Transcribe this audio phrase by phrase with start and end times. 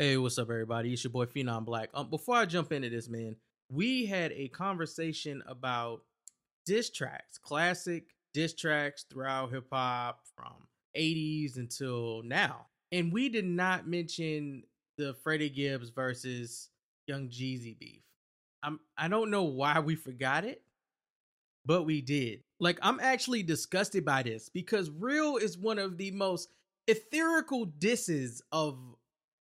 [0.00, 0.94] Hey, what's up, everybody?
[0.94, 1.90] It's your boy Phenom Black.
[1.92, 3.36] Um, before I jump into this, man,
[3.70, 6.04] we had a conversation about
[6.64, 10.54] diss tracks, classic diss tracks throughout hip hop from
[10.96, 12.68] 80s until now.
[12.90, 14.62] And we did not mention
[14.96, 16.70] the Freddie Gibbs versus
[17.06, 18.00] Young Jeezy beef.
[18.62, 20.62] I'm I don't know why we forgot it,
[21.66, 22.40] but we did.
[22.58, 26.48] Like I'm actually disgusted by this because Real is one of the most
[26.88, 28.78] etherical disses of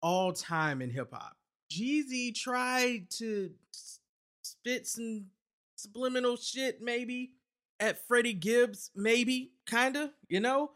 [0.02, 1.36] all time in hip hop.
[1.72, 3.52] Jeezy tried to
[4.42, 5.26] spit some
[5.76, 7.34] subliminal shit, maybe
[7.80, 10.72] at Freddie Gibbs, maybe, kinda, you know?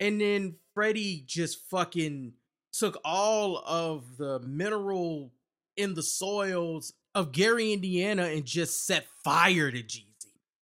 [0.00, 2.32] And then Freddie just fucking
[2.72, 5.32] took all of the mineral
[5.76, 10.04] in the soils of Gary, Indiana, and just set fire to Jeezy.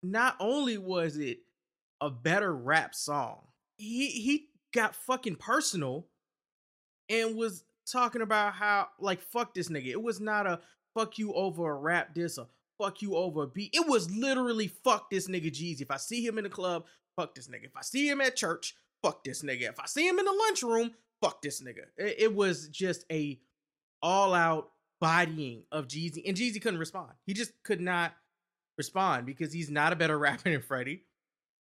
[0.02, 1.38] Not only was it
[2.00, 6.06] a better rap song, he he got fucking personal
[7.08, 9.88] and was talking about how like fuck this nigga.
[9.88, 10.60] It was not a
[10.94, 12.48] fuck you over a rap diss or
[12.78, 13.74] fuck you over a beat.
[13.74, 15.82] It was literally fuck this nigga Jeezy.
[15.82, 16.84] If I see him in the club,
[17.16, 17.64] fuck this nigga.
[17.64, 19.68] If I see him at church, fuck this nigga.
[19.68, 20.92] If I see him in the lunchroom,
[21.22, 21.84] fuck this nigga.
[21.96, 23.38] It, it was just a
[24.02, 24.70] all out
[25.00, 27.12] bodying of Jeezy, and Jeezy couldn't respond.
[27.26, 28.14] He just could not
[28.78, 31.02] respond because he's not a better rapper than Freddie,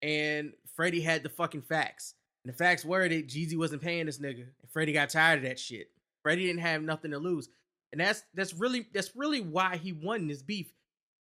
[0.03, 2.15] and Freddie had the fucking facts.
[2.45, 5.45] And the facts were that Jeezy wasn't paying this nigga, and Freddie got tired of
[5.45, 5.91] that shit.
[6.23, 7.49] Freddie didn't have nothing to lose,
[7.93, 10.73] and that's that's really that's really why he won this beef.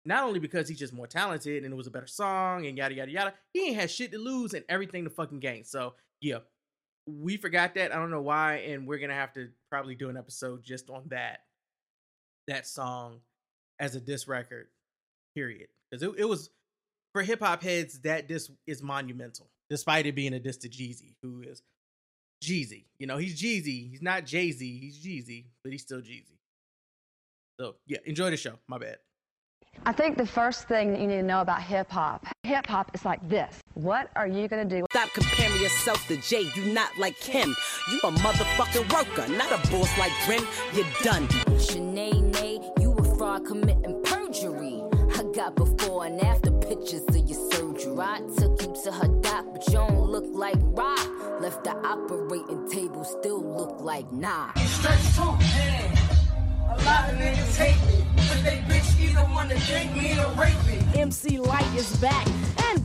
[0.05, 2.95] Not only because he's just more talented and it was a better song and yada
[2.95, 5.63] yada yada, he ain't had shit to lose and everything to fucking gain.
[5.63, 6.39] So yeah,
[7.07, 7.93] we forgot that.
[7.93, 11.03] I don't know why, and we're gonna have to probably do an episode just on
[11.09, 11.41] that
[12.47, 13.19] that song
[13.79, 14.67] as a diss record.
[15.35, 16.49] Period, because it, it was
[17.13, 21.15] for hip hop heads that diss is monumental, despite it being a diss to Jeezy,
[21.21, 21.61] who is
[22.41, 22.85] Jeezy.
[22.97, 23.89] You know, he's Jeezy.
[23.89, 24.79] He's not Jay Z.
[24.79, 26.37] He's Jeezy, but he's still Jeezy.
[27.59, 28.57] So yeah, enjoy the show.
[28.67, 28.97] My bad.
[29.85, 32.91] I think the first thing that you need to know about hip hop, hip hop
[32.93, 33.59] is like this.
[33.73, 34.85] What are you gonna do?
[34.91, 36.49] Stop comparing yourself to Jay.
[36.55, 37.55] You not like him.
[37.89, 40.45] You a motherfucking worker, not a boss like Grim.
[40.73, 41.27] You're done.
[41.57, 44.83] Shanae, you a fraud committing perjury.
[45.15, 47.50] I got before and after pictures of your
[47.99, 51.41] I took you to her doc, but you don't look like Rock.
[51.41, 54.53] Left the operating table, still look like nah.
[54.53, 55.99] Straight to hand.
[56.65, 60.65] A lot of niggas hate me, but they bitch either wanna drink me or rape
[60.67, 60.99] me.
[60.99, 62.27] MC Lyte is back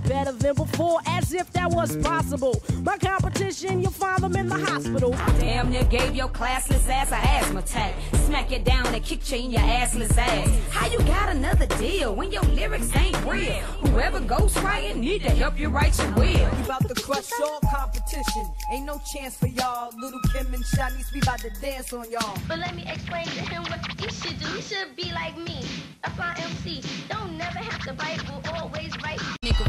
[0.06, 2.62] better than before, as if that was possible.
[2.82, 5.10] My competition, you'll find them in the hospital.
[5.38, 7.94] Damn near gave your classless ass a asthma attack.
[8.26, 10.48] Smack it down and kick you in your assless ass.
[10.70, 13.54] How you got another deal when your lyrics ain't real?
[13.84, 16.24] Whoever goes writing need to help you write your will.
[16.24, 18.46] We about to crush all competition.
[18.72, 19.92] Ain't no chance for y'all.
[19.98, 22.38] Little Kim and Shanice, we about to dance on y'all.
[22.48, 24.46] But let me explain to him what he should do.
[24.46, 25.62] He should be like me.
[26.04, 26.82] That's my MC.
[27.08, 29.20] Don't never have to bite, will always right.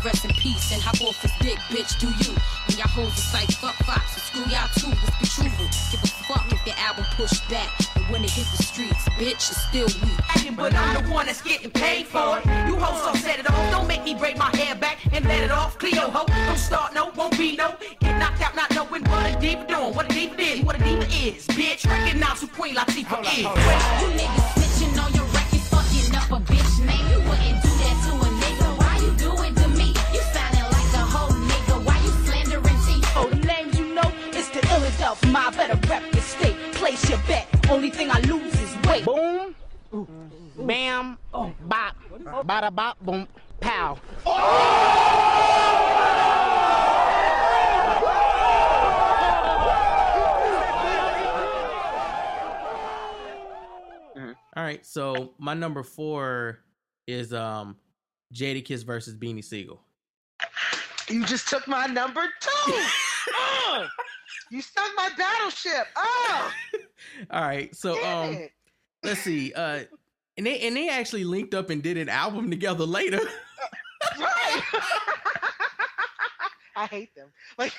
[0.08, 2.32] Nigga rest in peace and hop off his dick, bitch, do you?
[2.68, 5.68] When y'all hoes is like fuck Fox and screw y'all too, let's be truthful.
[5.92, 7.70] Give a fuck if your album pushed back.
[7.96, 10.56] And when it hit the streets, bitch, it's still weak.
[10.56, 12.46] But I'm the one that's getting paid for it.
[12.68, 13.72] You hoes so set it off.
[13.72, 15.78] Don't make me break my hair back and let it off.
[15.78, 16.26] Cleo ho.
[16.26, 17.76] Don't start no, won't be no.
[18.00, 20.84] Get knocked out not knowing what a diva doing, what a diva is, what a
[20.84, 21.48] diva is.
[21.48, 23.40] Bitch, recognize who Queen Latifah is.
[23.40, 27.08] You niggas snitching on your record, fucking up a bitch name.
[27.12, 27.67] You wouldn't
[35.08, 36.56] the illest of my better rep your state.
[36.74, 37.48] Place your bet.
[37.70, 39.06] Only thing I lose is weight.
[39.06, 39.56] Boom.
[40.58, 41.18] Bam.
[41.32, 41.96] Bop.
[42.46, 43.00] Bada bop.
[43.02, 43.28] Boom.
[43.60, 43.98] Pow.
[54.56, 56.60] All right, so my number four
[57.06, 57.76] is um
[58.34, 59.80] Jadakiss versus Beanie Siegel.
[61.10, 62.50] You just took my number two.
[63.34, 63.88] oh,
[64.52, 65.88] you sunk my battleship.
[65.96, 66.52] Oh,
[67.32, 68.52] All right, so damn um it.
[69.04, 69.54] let's see.
[69.54, 69.84] Uh
[70.38, 73.20] and they and they actually linked up and did an album together later.
[74.20, 74.62] Right.
[76.76, 77.30] I hate them.
[77.58, 77.74] Like,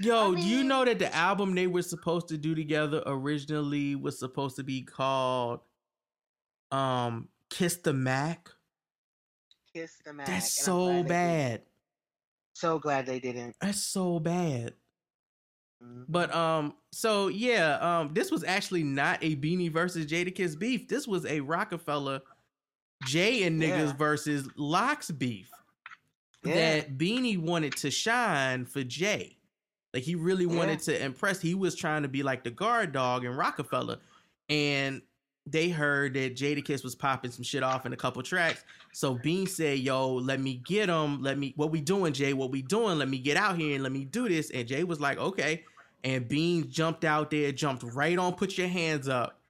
[0.00, 3.96] Yo, I do you know that the album they were supposed to do together originally
[3.96, 5.60] was supposed to be called
[6.70, 8.50] um Kiss the Mac?
[9.74, 10.26] kiss the Mac.
[10.26, 11.08] That's so glad they didn't.
[11.08, 11.62] bad.
[12.54, 13.56] So glad they didn't.
[13.60, 14.74] That's so bad.
[15.82, 16.04] Mhm.
[16.08, 20.88] But um, so yeah, um, this was actually not a Beanie versus Jadakiss beef.
[20.88, 22.20] This was a Rockefeller
[23.06, 23.92] Jay and niggas Yeah.
[23.96, 25.50] versus LOX beef.
[26.44, 26.54] Yeah.
[26.80, 29.36] That Beanie wanted to shine for Jay.
[29.94, 31.40] Like he really wanted to impress.
[31.40, 33.98] He was trying to be like the guard dog in Rockefeller.
[34.50, 35.02] and
[35.50, 38.64] they heard that Jadakiss was popping some shit off in a couple tracks.
[38.92, 41.22] So Bean said, "Yo, let me get him.
[41.22, 41.52] Let me.
[41.56, 42.32] What we doing, Jay?
[42.32, 42.98] What we doing?
[42.98, 45.64] Let me get out here and let me do this." And Jay was like, "Okay."
[46.04, 49.40] And Bean jumped out there, jumped right on, put your hands up,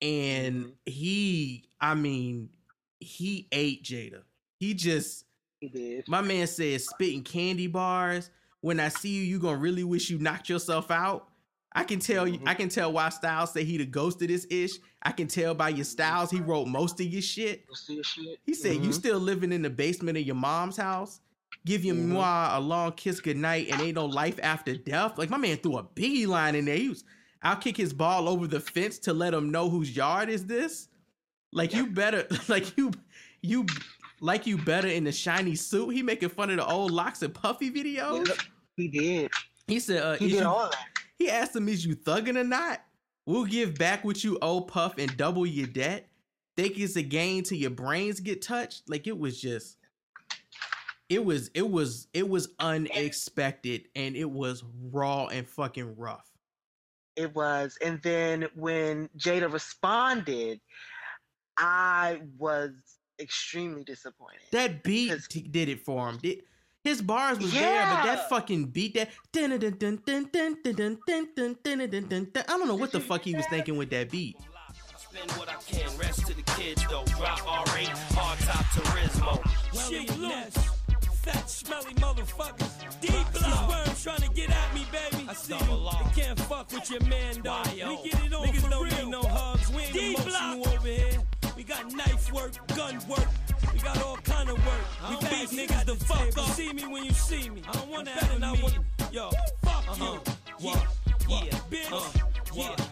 [0.00, 0.70] and mm-hmm.
[0.86, 2.50] he, I mean,
[3.00, 4.22] he ate Jada.
[4.58, 5.24] He just,
[5.60, 6.08] he did.
[6.08, 8.30] My man said, spitting candy bars.
[8.60, 11.28] When I see you, you gonna really wish you knocked yourself out.
[11.74, 12.38] I can tell you.
[12.46, 14.72] I can tell why Styles say he the ghost of this ish.
[15.02, 17.64] I can tell by your styles he wrote most of your shit.
[18.44, 18.84] He said Mm-hmm.
[18.84, 21.20] you still living in the basement of your mom's house.
[21.64, 22.08] Give your Mhm.
[22.08, 25.16] moi a long kiss goodnight and ain't no life after death.
[25.16, 26.76] Like my man threw a biggie line in there.
[26.76, 27.04] He was
[27.42, 30.88] I'll kick his ball over the fence to let him know whose yard is this.
[31.52, 32.92] Like you better like you
[33.42, 33.66] you
[34.20, 35.90] like you better in the shiny suit.
[35.90, 38.30] He making fun of the old LOX and puffy videos.
[38.76, 39.30] He did.
[39.66, 40.86] He said uh He did you- all that.
[41.22, 42.82] He asked him, "Is you thugging or not?
[43.26, 46.08] We'll give back what you owe Puff and double your debt.
[46.56, 48.88] Think it's a game till your brains get touched?
[48.88, 49.76] Like it was just,
[51.08, 56.28] it was, it was, it was unexpected and it was raw and fucking rough.
[57.14, 57.78] It was.
[57.80, 60.60] And then when Jada responded,
[61.56, 62.72] I was
[63.20, 64.40] extremely disappointed.
[64.50, 66.18] That beat t- did it for him.
[66.18, 66.42] Did-
[66.84, 67.60] his bars was yeah.
[67.60, 69.10] there, but that fucking beat that.
[69.36, 69.46] I
[72.48, 74.36] don't know what the fuck he was thinking with that beat.
[75.36, 75.54] What the
[81.22, 83.00] fat, smelly motherfuckers.
[83.00, 85.26] Deep blood worms trying to get at me, baby.
[85.28, 85.60] I see you.
[85.60, 87.68] They can't fuck with your man, dog.
[87.72, 87.78] We
[88.10, 88.96] get it on Niggas for don't real.
[89.04, 89.70] need no hugs.
[89.72, 90.66] We ain't D-block.
[90.66, 91.20] over here.
[91.56, 93.26] We got knife work, gun work,
[95.52, 96.48] niggas the fuck up.
[96.54, 97.62] See me when you see me.
[97.68, 98.78] I don't want to have I want
[99.12, 99.30] Yo,
[99.62, 100.18] fuck uh-huh.
[100.58, 100.68] you.
[100.68, 101.44] Yeah, uh-huh.
[101.44, 101.90] yeah, bitch.
[101.90, 102.22] yeah,
[102.56, 102.91] yeah, yo, yo.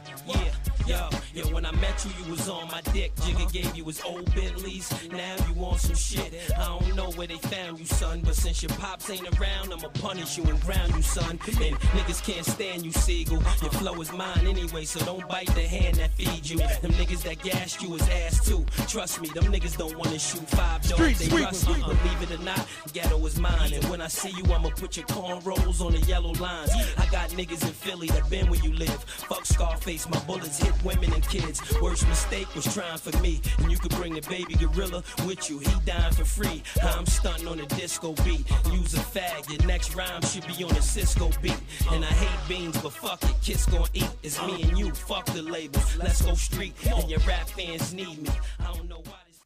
[1.60, 3.14] When I met you, you was on my dick.
[3.16, 4.90] Jigga gave you his old Bentleys.
[5.12, 6.32] Now you on some shit.
[6.58, 8.22] I don't know where they found you, son.
[8.24, 11.32] But since your pops ain't around, I'ma punish you and ground you, son.
[11.32, 13.42] And niggas can't stand you, Siegel.
[13.60, 16.56] Your flow is mine anyway, so don't bite the hand that feeds you.
[16.56, 18.64] Them niggas that gassed you is ass too.
[18.88, 21.18] Trust me, them niggas don't wanna shoot five dogs.
[21.18, 21.74] They sweeper, rust you.
[21.74, 21.94] sweeper.
[21.94, 23.74] Believe it or not, ghetto is mine.
[23.74, 26.70] And when I see you, I'ma put your cornrows on the yellow lines.
[26.96, 29.04] I got niggas in Philly that been where you live.
[29.28, 31.49] Fuck Scarface, my bullets hit women and kids.
[31.80, 33.40] Worst mistake was trying for me.
[33.58, 35.58] And you could bring the baby gorilla with you.
[35.58, 36.62] He dying for free.
[36.82, 38.44] I'm stunting on a disco beat.
[38.72, 39.50] Use a fag.
[39.50, 41.60] Your next rhyme should be on a Sisqo beat.
[41.90, 43.34] And I hate beans, but fuck it.
[43.42, 44.10] Kiss gon' eat.
[44.22, 44.92] It's me and you.
[44.92, 45.96] Fuck the labels.
[45.96, 46.74] Let's go street.
[46.86, 48.30] And your rap fans need me.
[48.60, 49.38] I don't know why this.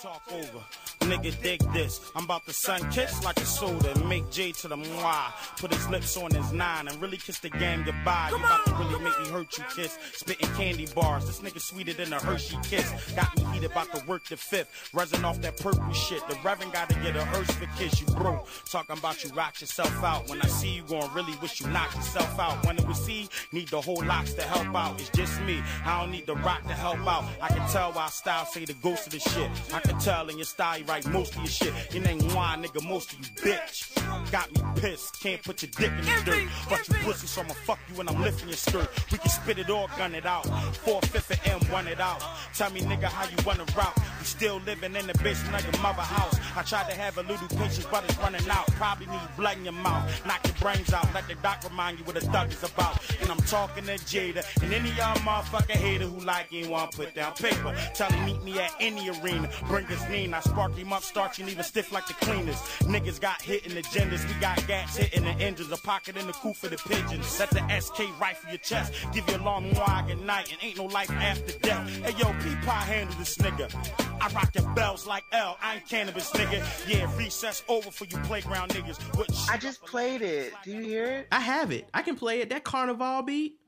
[0.00, 0.62] Talk over.
[1.00, 2.00] Nigga, dig this.
[2.14, 5.30] I'm about to sun kiss like a soda and make J to the moi.
[5.58, 8.28] Put his lips on his nine and really kiss the game goodbye.
[8.30, 9.98] You about to really make me hurt you, kiss.
[10.12, 11.26] Spitting candy bars.
[11.26, 12.90] This nigga sweeter than a Hershey kiss.
[13.14, 14.90] Got me heated about to work the fifth.
[14.92, 16.26] Resin off that purple shit.
[16.28, 18.00] The Reverend gotta get a hearse for kiss.
[18.00, 18.46] You broke.
[18.70, 20.28] Talking about you rock yourself out.
[20.28, 22.64] When I see you going really wish you knock yourself out.
[22.66, 25.00] When we see, need the whole LOX to help out.
[25.00, 25.62] It's just me.
[25.84, 27.24] I don't need the rock to help out.
[27.40, 29.50] I can tell why style say the ghost of the shit.
[29.72, 31.74] I can tell in your style you write most of your shit.
[31.92, 34.30] Your ain't wine, nigga, most of you bitch.
[34.30, 36.48] Got me pissed, can't put your dick in the dirt.
[36.68, 38.88] But you pussy, so I'ma fuck you when I'm lifting your skirt.
[39.10, 40.46] We can spit it or gun it out.
[40.84, 42.22] Four fifth of M, run it out.
[42.54, 43.96] Tell me, nigga, how you wanna route?
[43.96, 46.38] You still living in the basement of your mother house.
[46.56, 48.66] I tried to have a little patience, but it's running out.
[48.72, 50.04] Probably need blood in your mouth.
[50.26, 51.12] Knock your brains out.
[51.12, 53.00] Let the doc remind you what a thug is about.
[53.20, 56.92] And I'm talking to Jada and any of y'all motherfucker hater who like you want
[56.92, 57.74] put down paper.
[57.94, 59.50] Tell him meet me at any arena.
[59.66, 60.34] Bring his name.
[60.34, 62.56] I spark him up, starch him even stiff like the cleaners.
[62.80, 64.26] Niggas got hit in agendas.
[64.26, 65.70] We got gats hitting the engines.
[65.72, 67.26] A pocket in the coop for the pigeons.
[67.26, 68.92] Set the SK right for your chest.
[69.12, 71.88] Give you a long wide good night and ain't no life after death.
[72.04, 73.72] Hey yo, P-Pie handle this nigga.
[74.20, 75.58] I rock the bells like L.
[75.62, 76.62] I ain't cannabis nigga.
[76.88, 79.00] Yeah, recess over for you playground niggas.
[79.16, 80.52] What I just played it.
[80.64, 81.28] Do you hear it?
[81.32, 81.88] I have it.
[81.92, 82.50] I can play it.
[82.50, 83.58] That carnival beat.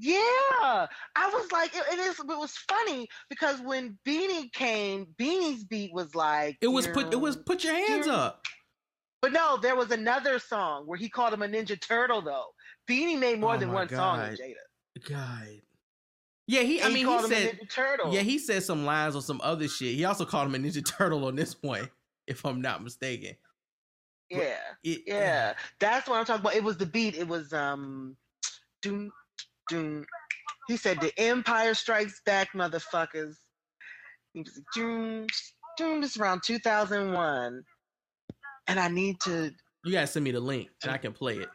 [0.00, 0.86] Yeah,
[1.16, 2.18] I was like, it, it is.
[2.20, 7.12] It was funny because when Beanie came, Beanie's beat was like It was put.
[7.12, 8.46] It was put your hands up.
[9.20, 12.22] But no, there was another song where he called him a Ninja Turtle.
[12.22, 12.46] Though
[12.88, 14.38] Beanie made more Oh than one song than God.
[14.38, 15.08] Jada.
[15.08, 15.60] God.
[16.46, 16.80] Yeah, he.
[16.80, 17.54] I And mean, called he him said.
[17.54, 18.12] a Ninja Turtle.
[18.12, 19.94] Yeah, he said some lines on some other shit.
[19.94, 21.90] He also called him a Ninja Turtle on this one,
[22.26, 23.36] if I'm not mistaken.
[24.30, 26.54] Yeah, it- yeah, that's what I'm talking about.
[26.54, 27.16] It was the beat.
[27.16, 28.16] It was um,
[28.82, 29.10] doom,
[29.68, 30.04] doom.
[30.66, 33.36] He said, "The Empire Strikes Back, motherfuckers."
[34.34, 35.26] He was like, doom,
[35.76, 36.00] doom.
[36.00, 37.64] This is around 2001,
[38.66, 39.50] and I need to.
[39.84, 41.48] You gotta send me the link and I can play it.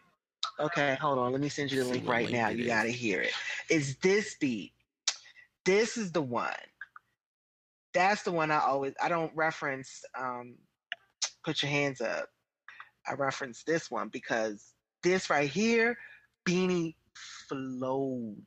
[0.59, 1.31] Okay, hold on.
[1.31, 2.49] Let me send you the link right link now.
[2.49, 2.67] You is.
[2.67, 3.33] gotta hear it.
[3.69, 4.73] It's this beat.
[5.65, 6.51] This is the one.
[7.93, 10.55] That's the one I always I don't reference um
[11.43, 12.27] put your hands up.
[13.07, 15.97] I reference this one because this right here,
[16.47, 16.95] Beanie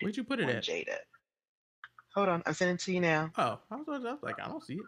[0.01, 0.65] Where'd you put it at?
[0.65, 0.99] Jada.
[2.15, 3.31] Hold on, I'm sending it to you now.
[3.37, 4.87] Oh, I was, I was like, I don't see it.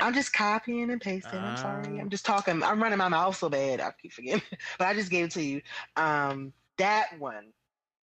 [0.00, 1.44] I'm just copying and pasting.
[1.44, 1.98] I'm sorry.
[1.98, 2.00] Ah.
[2.00, 2.62] I'm just talking.
[2.62, 3.80] I'm running my mouth so bad.
[3.80, 4.42] I keep forgetting.
[4.78, 5.62] but I just gave it to you.
[5.96, 7.52] Um, that one,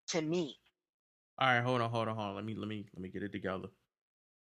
[0.09, 0.57] to me,
[1.39, 2.35] All right, hold on, hold on, hold on.
[2.37, 3.69] Let me let me let me get it together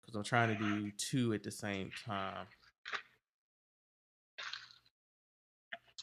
[0.02, 2.46] because I'm trying to do two at the same time.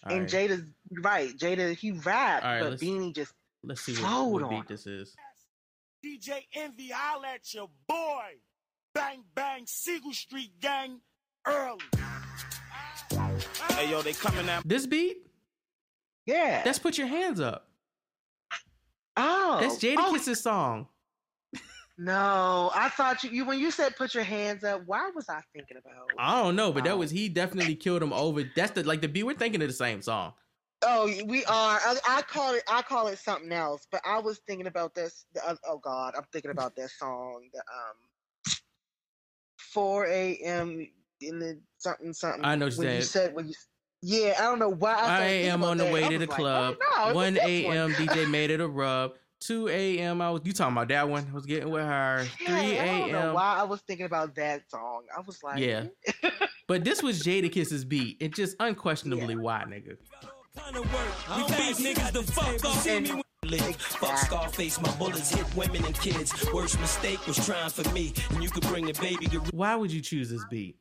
[0.06, 0.70] All and right, Jada's
[1.04, 1.36] right.
[1.38, 5.16] Jada, he rapped, right, but Beanie just let's see what, flowed what beat this is.
[6.06, 8.36] DJ Envy, holla at your boy.
[8.94, 11.00] Bang, bang, Siegel Street gang,
[11.48, 11.80] early.
[13.72, 14.68] Hey, yo, they coming out.
[14.68, 15.18] This beat?
[16.26, 16.64] Yeah.
[16.64, 17.68] That's put your hands up.
[19.18, 20.88] oh, That's Jada oh, Kiss's song.
[21.98, 24.82] No, I thought you, you when you said put your hands up.
[24.88, 26.08] Why was I thinking about?
[26.18, 26.98] I don't know, but that Oh.
[26.98, 28.44] was he definitely killed him over.
[28.56, 29.24] That's the like the beat.
[29.24, 30.34] We're thinking of the same song.
[30.86, 31.80] Oh, we are.
[31.80, 32.64] I, I call it.
[32.68, 33.88] I call it something else.
[33.92, 35.26] But I was thinking about this.
[35.34, 37.50] The, oh God, I'm thinking about that song.
[37.54, 38.56] The um,
[39.58, 40.88] 4 a.m.
[41.22, 42.44] in the something something.
[42.44, 43.54] I know what you said when you.
[44.06, 44.96] Yeah, I don't know why.
[44.96, 45.94] I, I am on the that.
[45.94, 46.76] way to the like, club.
[46.80, 47.94] oh, no, 1 a.m.
[47.94, 49.14] DJ made it a rub.
[49.40, 50.22] 2 a.m.
[50.22, 51.28] I was you talking about that one?
[51.30, 52.26] I was getting with her.
[52.46, 53.34] 3 Yeah, I don't know a.m.
[53.34, 55.04] why I was thinking about that song.
[55.16, 55.86] I was like, Yeah.
[56.68, 58.18] But this was Jadakiss's beat.
[58.20, 59.98] It just unquestionably why, nigga.
[60.58, 61.38] Kind of work.
[61.38, 62.82] We beat niggas the fuck off.
[62.84, 63.76] See me Live.
[63.76, 66.34] Fuck Scarface, my bullets hit women and kids.
[66.54, 69.26] Worst mistake was trying for me, and you could bring the baby.
[69.28, 69.50] gorilla.
[69.52, 70.78] Why would you choose this beat?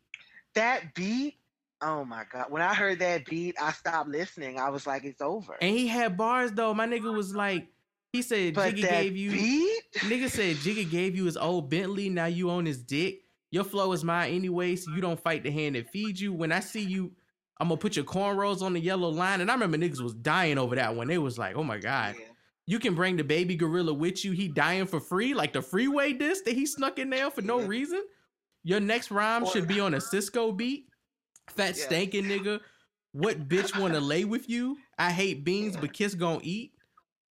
[0.55, 1.39] that beat.
[1.81, 2.47] Oh my God!
[2.51, 4.61] When I heard that beat, I stopped listening.
[4.61, 5.57] I was like, it's over.
[5.61, 6.73] And he had bars though.
[6.75, 7.67] My nigga was like,
[8.13, 9.83] he said But Jigga that gave you beat?
[9.97, 13.23] Nigga said Jigga gave you his old Bentley, now you own his dick.
[13.51, 16.33] Your flow is mine anyway, so you don't fight the hand that feeds you.
[16.33, 17.13] When I see you,
[17.61, 19.41] I'm gonna put your cornrows on the yellow line.
[19.41, 21.09] And I remember niggas was dying over that one.
[21.09, 22.17] They was like, oh my God.
[22.67, 24.33] You can bring the baby gorilla with you.
[24.33, 27.61] He dying for free, like the freeway disc that he snuck in there for no
[27.61, 28.03] reason.
[28.63, 30.87] Your next rhyme should be on a Sisqo beat.
[31.49, 31.87] Fat Yeah.
[31.87, 32.61] stankin' nigga.
[33.13, 34.79] What bitch wanna lay with you?
[34.99, 36.73] I hate beans, but kiss gon' eat.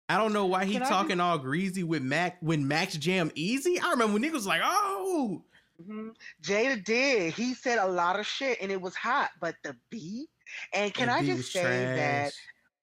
[0.10, 3.30] I don't know why he Can I talking all greasy with Mac when Max Jam
[3.36, 3.78] Easy.
[3.80, 5.44] I remember when niggas was like, oh,
[5.82, 6.16] Mhm.
[6.42, 7.34] Jada did.
[7.34, 9.32] He said a lot of shit, and it was hot.
[9.40, 10.30] But the beat,
[10.74, 12.34] and can That I just say that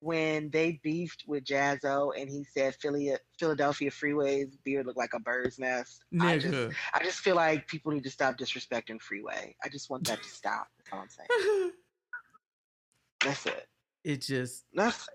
[0.00, 5.18] when they beefed with Jazzo, and he said Philly, Philadelphia Freeway's beard looked like a
[5.20, 6.04] bird's nest.
[6.20, 9.56] I just, I just feel like people need to stop disrespecting Freeway.
[9.64, 10.68] I just want that to stop.
[10.78, 11.72] That's all I'm saying.
[13.24, 13.66] That's it.
[14.04, 15.08] it just That's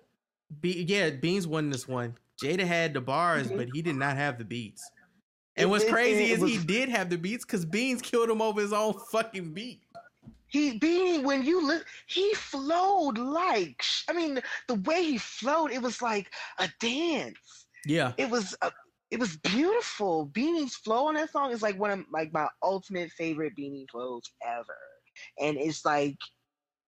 [0.61, 2.17] be yeah, Beans won this one.
[2.41, 3.57] Jada had the bars, Mhm.
[3.57, 4.89] but he did not have the beats.
[5.59, 8.41] And It- what's crazy is he was- did have the beats because Beans killed him
[8.41, 9.83] over his own fucking beat.
[10.47, 15.81] He being when you look, he flowed like I mean, the way he flowed, it
[15.81, 17.67] was like a dance.
[17.85, 18.13] Yeah.
[18.17, 18.71] It was a,
[19.11, 20.27] it was beautiful.
[20.27, 24.23] Beanie's flow on that song is like one of like my ultimate favorite Beanie flows
[24.41, 24.77] ever,
[25.39, 26.17] and it's like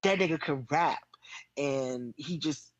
[0.03, 1.03] that nigga could rap,
[1.57, 2.73] and he just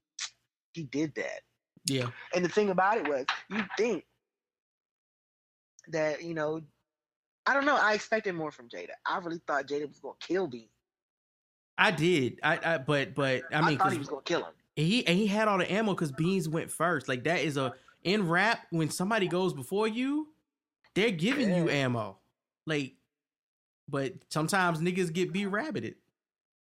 [0.74, 1.42] he did that.
[1.86, 2.10] Yeah.
[2.34, 4.04] And the thing about it was, you think
[5.90, 6.62] that you know,
[7.46, 7.78] I don't know.
[7.78, 8.92] I expected more from Jada.
[9.06, 10.70] I really thought Jada was gonna kill Beanie.
[11.78, 12.40] I did.
[12.44, 14.54] I, I but but I I, mean thought he was gonna kill him.
[14.78, 17.08] and he and he had all the ammo because Beans went first.
[17.08, 17.74] Like that is a
[18.04, 20.28] in rap when somebody goes before you,
[20.96, 22.18] they're giving you ammo.
[22.66, 22.94] Like,
[23.88, 25.96] but sometimes niggas get be rabbited,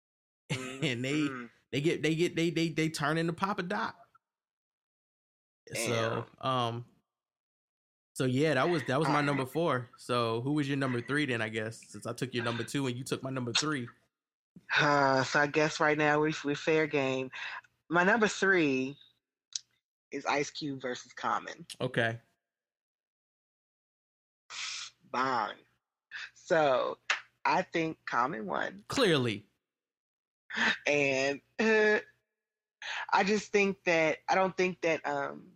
[0.50, 1.28] and they
[1.72, 3.96] they get they get they they they turn into Papa Doc.
[5.76, 6.86] So um,
[8.20, 9.88] so yeah, that was that was my number four.
[9.96, 11.42] So who was your number three then?
[11.42, 13.88] I guess since I took your number two and you took my number three.
[14.78, 17.32] Uh, so I guess right now we we fair game.
[17.88, 18.98] My number three
[20.12, 21.66] is Ice Cube versus Common.
[21.80, 22.18] Okay.
[25.14, 25.54] Bond.
[26.36, 26.98] So
[27.46, 29.46] I think Common won, Clearly.
[30.86, 32.00] and uh,
[33.14, 35.54] I just think that I don't think that um.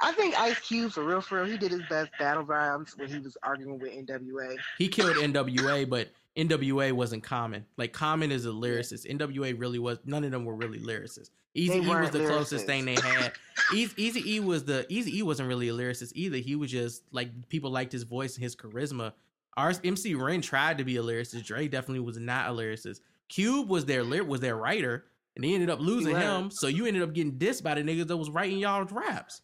[0.00, 3.08] I think Ice Cube for real, for real, he did his best battle rhymes when
[3.08, 4.56] he was arguing with NWA.
[4.78, 7.64] He killed NWA, but NWA wasn't Common.
[7.76, 9.06] Like Common is a lyricist.
[9.10, 9.98] NWA really was.
[10.04, 11.30] None of them were really lyricists.
[11.54, 13.32] Easy E was the closest thing they had.
[13.72, 16.38] Easy E was the Easy E wasn't really a lyricist either.
[16.38, 19.12] He was just like people liked his voice and his charisma.
[19.56, 21.44] Our MC Ren tried to be a lyricist.
[21.44, 23.00] Dre definitely was not a lyricist.
[23.28, 25.04] Cube was their was their writer,
[25.36, 26.50] and he ended up losing him.
[26.50, 29.42] So you ended up getting dissed by the niggas that was writing y'all's raps.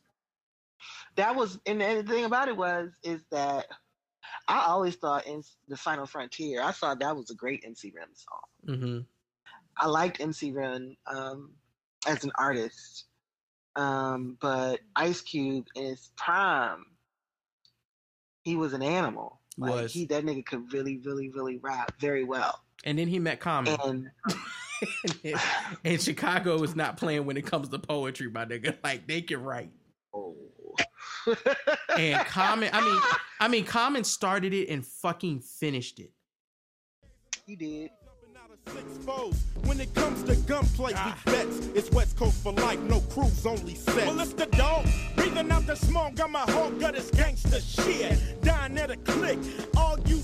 [1.17, 3.67] That was and the thing about it was is that
[4.49, 8.09] I always thought in the Final Frontier, I thought that was a great MC Ren
[8.15, 8.77] song.
[8.77, 8.99] Mm-hmm.
[9.77, 11.53] I liked MC Ren um,
[12.07, 13.07] as an artist,
[13.77, 16.85] um, but Ice Cube in his prime,
[18.43, 19.41] he was an animal.
[19.57, 19.93] Like, Was.
[19.93, 22.61] he that nigga could really, really, really rap very well.
[22.85, 23.79] And then he met Common.
[23.85, 24.11] And
[25.85, 28.77] and Chicago is not playing when it comes to poetry, my nigga.
[28.83, 29.71] Like they can write.
[30.15, 30.35] Oh.
[31.97, 33.01] And Common, I mean,
[33.41, 36.13] I mean, Common started it and fucking finished it.
[37.47, 37.91] he did.
[39.65, 41.59] When it comes to gunplay, we bets.
[41.75, 44.07] It's West Coast for life, no crews, only set.
[44.07, 44.87] Well, it's the dog.
[45.17, 48.43] Breathing out the smoke, got my whole gut is gangster shit.
[48.43, 49.39] Dying at a click.
[49.77, 50.19] All you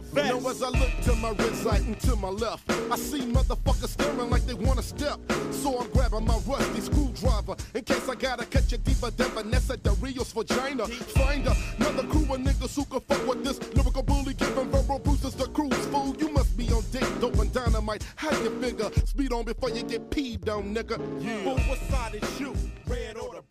[0.00, 0.26] the East without a vest.
[0.26, 3.20] You know, as I look to my right side and to my left, I see
[3.20, 5.18] motherfuckers staring like they wanna step.
[5.50, 9.84] So I'm grabbing my rusty screwdriver in case I gotta catch a deeper definition at
[9.84, 10.86] the Rio's vagina.
[10.86, 11.46] Find
[11.78, 15.48] another crew of niggas who can fuck with this lyrical bully, giving verbal bruises to
[15.48, 15.74] crews.
[15.86, 18.04] Fool, you must be on dick, dope and dynamite.
[18.16, 18.90] How you figure?
[19.04, 20.98] Speed on before you get peed on, nigga.
[21.22, 21.44] Yeah.
[21.44, 22.54] But what side is you?
[22.86, 23.42] Red or the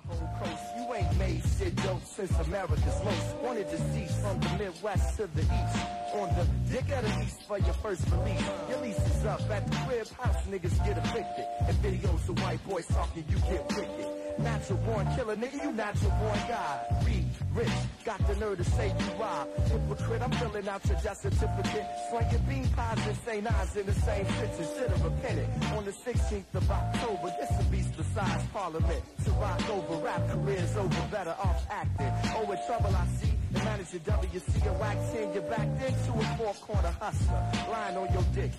[0.00, 0.64] whole coast.
[0.76, 3.36] You ain't made shit dope since America's most.
[3.42, 5.78] Wanted to cease from the Midwest to the East.
[6.14, 8.42] On the dick of the East for your first release.
[8.68, 11.46] Your lease is up at the crib house, niggas get evicted.
[11.66, 14.06] And videos of white boys talking, you get wicked.
[14.38, 17.04] Natural born killer, nigga, you natural born God.
[17.04, 17.24] Be
[17.54, 17.68] rich,
[18.04, 19.48] got the nerve to say you rob.
[19.66, 21.86] Hypocrite, I'm filling out your death certificate.
[22.10, 23.46] Slinging bean pies and St.
[23.46, 24.66] Ives in the same picture.
[24.76, 25.48] Should've repented.
[25.76, 29.02] On the 16th of October, this a beast besides Parliament.
[29.24, 32.12] To rock over, rap careers over, better off acting.
[32.36, 36.12] Oh, with trouble I see, the manager WC a wax in your back then to
[36.18, 37.42] a four corner hustler.
[37.70, 38.50] Lying on your dick.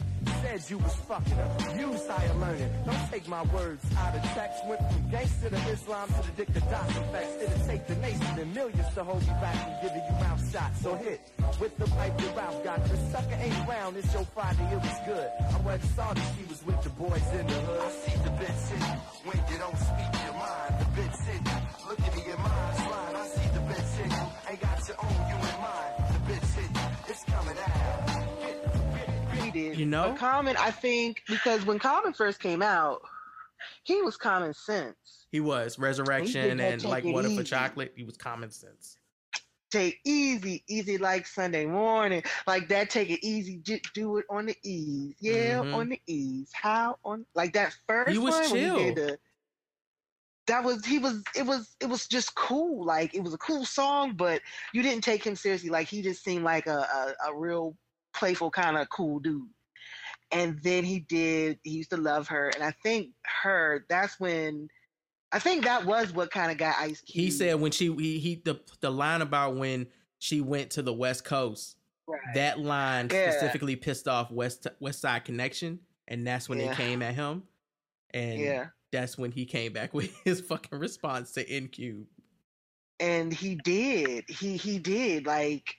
[0.41, 1.79] Said you was fucking her.
[1.79, 2.71] Use higher learning.
[2.85, 4.65] Don't take my words out of text.
[4.67, 7.35] Went from gangster to Islam to the dick to DOS effects.
[7.43, 10.81] It'll take the nation and millions to hold you back from giving you mouth shots.
[10.81, 11.21] So hit
[11.59, 12.83] with the pipe your mouth got.
[12.85, 13.97] The sucker ain't around.
[13.97, 14.65] It's your Friday.
[14.71, 15.29] It was good.
[15.75, 17.81] I saw that she was with the boys in the hood.
[17.81, 20.73] I see the bitch in you when you don't speak your mind.
[20.79, 21.59] The bitch in you.
[21.89, 22.24] Look at your
[29.55, 29.79] did.
[29.79, 30.09] You know?
[30.11, 33.01] But Common, I think, because when Common first came out,
[33.83, 35.25] he was common sense.
[35.31, 37.93] He was resurrection that and like It water for chocolate.
[37.95, 38.97] He was common sense.
[39.71, 42.89] Take easy, easy like Sunday morning, like that.
[42.89, 45.73] Take it easy, j- do it on the ease, yeah, Mhm.
[45.73, 46.51] on the ease.
[46.53, 48.77] How on like that first He was chill.
[48.77, 49.19] he the,
[50.47, 52.85] that was he was it was it was just cool.
[52.85, 54.41] Like it was a cool song, but
[54.73, 55.69] you didn't take him seriously.
[55.69, 56.79] Like he just seemed like a
[57.25, 57.75] a, a real
[58.15, 59.47] playful kind of cool dude.
[60.31, 61.59] And then he did.
[61.63, 63.09] He used to love her, and I think
[63.43, 63.85] her.
[63.89, 64.69] That's when.
[65.31, 67.25] I think that was what kind of got Ice Cube.
[67.25, 69.87] He said when she he, he the the line about when
[70.19, 71.77] she went to the West Coast.
[72.07, 72.19] Right.
[72.33, 73.31] That line Yeah.
[73.31, 76.69] specifically pissed off West Westside Connection, and that's when Yeah.
[76.69, 77.43] they came at him.
[78.11, 78.67] And Yeah.
[78.91, 82.07] that's when he came back with his fucking response to N Cube.
[82.99, 85.75] and he did he he did like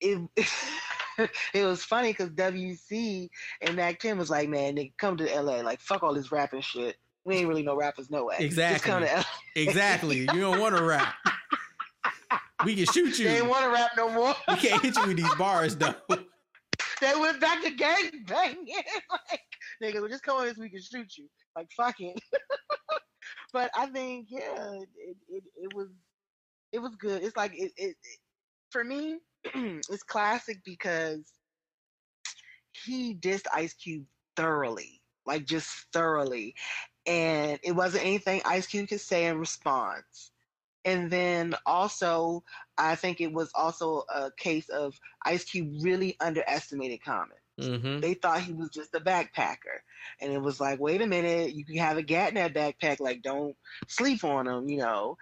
[0.00, 0.18] it
[1.54, 3.28] it was funny because wc
[3.62, 6.60] and Mack 10 was like man nigga come to la like fuck all this rapping
[6.60, 9.08] shit we ain't really no rappers no way just come Exactly.
[9.08, 9.24] to LA.
[9.56, 10.18] Exactly.
[10.20, 11.14] You don't want to rap.
[12.64, 13.26] We can shoot you.
[13.26, 15.94] they ain't want to rap no more We can't hit you with these bars though.
[17.00, 18.66] they went back to gang banging
[19.30, 19.40] like
[19.82, 22.18] nigga just come on this we can shoot you like fuck it
[23.52, 25.88] but i think yeah it, it, it was
[26.72, 28.18] it was good it's like it, it, it
[28.70, 29.18] for me
[29.54, 31.32] it's classic because
[32.72, 34.04] he dissed ice cube
[34.36, 36.54] thoroughly like just thoroughly
[37.06, 40.32] and it wasn't anything ice cube could say in response
[40.84, 42.42] and then also
[42.78, 48.00] i think it was also a case of ice cube really underestimated common Mm-hmm.
[48.00, 49.80] they thought he was just a backpacker.
[50.20, 53.00] And it was like, wait a minute, you can have a gat in that backpack,
[53.00, 55.18] like don't sleep on him, you know.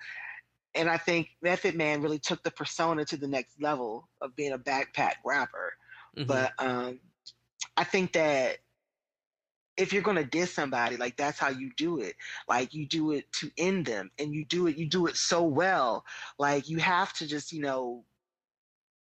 [0.78, 4.52] And I think Method Man really took the persona to the next level of being
[4.52, 5.74] a backpack rapper.
[6.16, 6.26] Mhm.
[6.28, 7.00] But um
[7.76, 8.58] I think that
[9.76, 12.14] if you're gonna diss somebody, like that's how you do it.
[12.48, 15.42] Like you do it to end them and you do it you do it so
[15.42, 16.04] well.
[16.38, 18.04] Like you have to just, you know,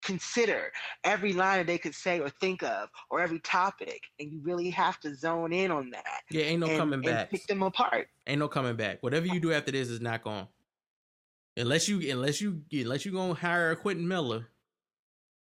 [0.03, 0.71] consider
[1.05, 4.69] every line that they could say or think of or every topic and you really
[4.69, 7.31] have to zone in on that Yeah, ain't no and- coming back.
[7.31, 9.01] pick them apart Ain't no coming back.
[9.01, 10.47] Whatever you do after this is not going.
[11.55, 14.47] Unless you unless you unless you gonna hire a Quentin Miller,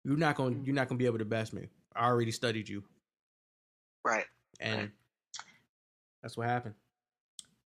[0.05, 1.69] you're not gonna you're not gonna be able to best me.
[1.95, 2.83] I already studied you.
[4.05, 4.25] Right.
[4.59, 4.91] And
[6.23, 6.75] that's what happened.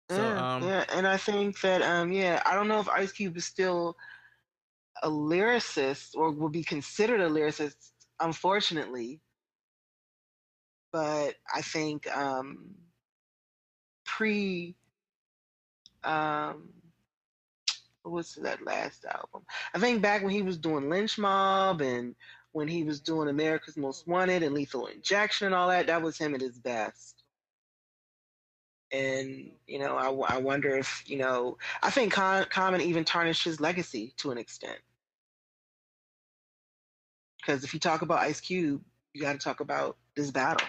[0.10, 3.12] So yeah, um yeah, and I think that um yeah, I don't know if Ice
[3.12, 3.96] Cube is still
[5.02, 9.22] a lyricist or will be considered a lyricist, unfortunately.
[10.92, 12.76] But I think um
[14.06, 14.76] pre
[16.04, 16.70] um
[18.12, 19.44] was that last album?
[19.74, 22.16] I think back when he was doing Lynch Mob and
[22.52, 26.18] when he was doing America's Most Wanted and Lethal Injection and all that, that was
[26.18, 27.24] him at his best
[28.94, 33.44] and you know I, I wonder if you know i think Con- common even tarnished
[33.44, 34.78] his legacy to an extent
[37.38, 38.82] because if you talk about ice cube
[39.14, 40.68] you got to talk about this battle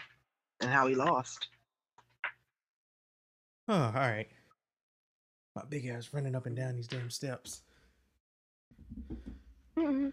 [0.61, 1.49] and how he lost
[3.67, 4.29] Oh, all right.
[5.55, 7.63] My big ass running up and down these damn steps.
[9.77, 10.13] All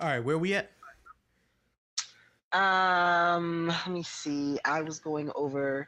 [0.00, 0.70] right, where we at?
[2.52, 5.86] um let me see i was going over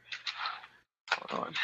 [1.10, 1.54] hold on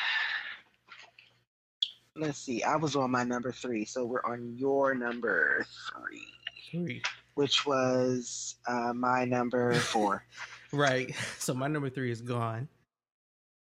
[2.16, 6.26] let's see i was on my number three so we're on your number three
[6.72, 7.00] Three.
[7.34, 10.24] which was uh, my number four
[10.72, 11.14] Right.
[11.38, 12.68] So my number three is gone.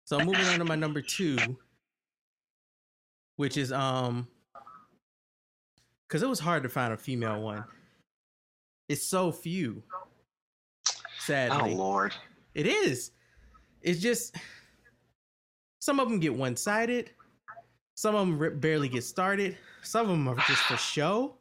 [0.03, 1.37] So I'm moving on to my number two,
[3.41, 4.27] which is um
[6.07, 7.63] because it was hard to find a female one.
[8.87, 9.81] It's so few.
[11.17, 11.73] Sadly.
[11.73, 12.13] Oh, Lord.
[12.53, 13.09] It is.
[13.81, 14.35] It's just
[15.79, 17.09] some of them get one sided.
[17.95, 19.57] Some of them barely get started.
[19.81, 21.37] Some of them are just for show.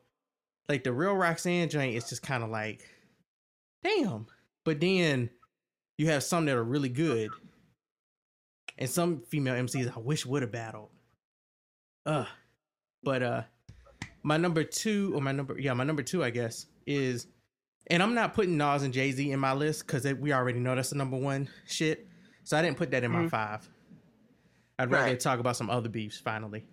[0.70, 2.88] Like the real Roxanne joint is just kind of like,
[3.84, 4.26] damn.
[4.64, 5.28] But then
[5.98, 7.30] you have some that are really good,
[8.78, 10.88] and some female MCs I wish would have battled.
[12.06, 12.24] Uh,
[13.02, 13.42] but uh,
[14.22, 17.26] my number two or my number yeah my number two I guess is,
[17.88, 20.74] and I'm not putting Nas and Jay Z in my list because we already know
[20.74, 22.06] that's the number one shit.
[22.44, 23.30] So I didn't put that in my Mhm.
[23.30, 23.68] five.
[24.78, 25.20] I'd rather Right.
[25.20, 26.64] talk about some other beefs finally.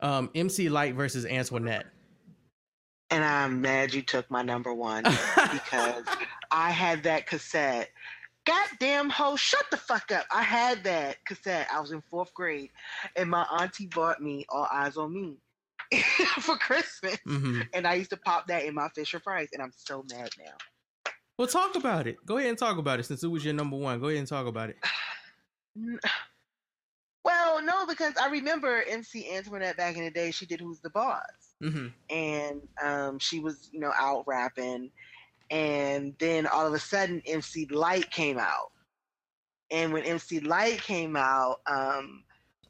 [0.00, 1.86] Um, MC Lyte versus Antoinette.
[3.10, 5.04] And I'm mad you took my number one
[5.52, 6.04] because
[6.50, 7.90] I had that cassette.
[8.50, 10.26] Goddamn hoe, shut the fuck up.
[10.30, 11.68] I had that cassette.
[11.72, 12.70] I was in fourth grade,
[13.14, 15.36] and my auntie bought me All Eyes on Me
[16.40, 17.16] for Christmas.
[17.26, 17.68] Mhm.
[17.72, 21.12] And I used to pop that in my Fisher Price, and I'm so mad now.
[21.38, 22.16] Well, talk about it.
[22.26, 24.00] Go ahead and talk about it since it was your number one.
[24.00, 24.76] Go ahead and talk about it.
[27.22, 30.30] Well, no, because I remember MC Antoinette back in the day.
[30.30, 31.20] She did "Who's the Boss,"
[31.62, 31.88] Mm-hmm.
[32.08, 34.90] and um, she was, you know, out rapping.
[35.50, 38.70] And then all of a sudden, MC Lyte came out.
[39.70, 42.24] And when MC Lyte came out, um,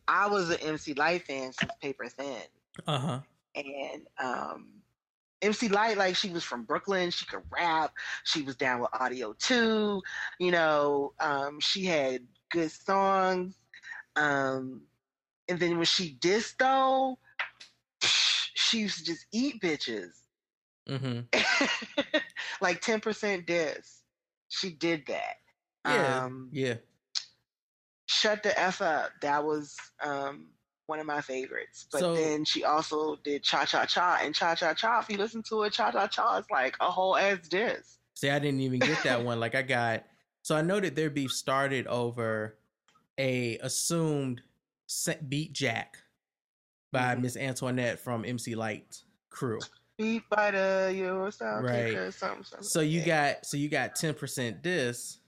[0.08, 2.42] I was an MC Lyte fan since Paper Thin.
[2.86, 3.20] Uh huh.
[3.54, 4.68] And um,
[5.42, 7.92] MC Lyte, like she was from Brooklyn, she could rap.
[8.24, 10.02] She was down with Audio Two.
[10.38, 13.54] You know, um, she had good songs.
[14.16, 14.82] Um,
[15.48, 17.18] and then when she dissed though,
[18.02, 20.10] she used to just eat bitches.
[20.88, 21.20] Mm-hmm.
[22.62, 24.02] like 10% diss.
[24.48, 25.36] She did that.
[25.86, 26.24] Yeah.
[26.24, 26.74] Um, yeah.
[28.06, 29.10] Shut the F Up.
[29.22, 30.46] That was um,
[30.86, 31.86] one of my favorites.
[31.92, 34.18] But So- then she also did Cha Cha Cha.
[34.22, 36.90] And Cha Cha Cha, if you listen to it, Cha Cha Cha is like a
[36.90, 37.98] whole ass diss.
[38.14, 39.38] See, I didn't even get that one.
[39.40, 40.04] Like I got,
[40.42, 42.58] so I know that their beef started over
[43.18, 44.42] a assumed
[45.28, 45.98] beat jack
[46.92, 47.22] by Mm-hmm.
[47.22, 49.60] Miss Antoinette from MC Lyte crew.
[50.00, 51.86] Beat by the sound Right.
[51.90, 52.66] kicker, something, something.
[52.66, 55.18] So you got, so you got ten percent this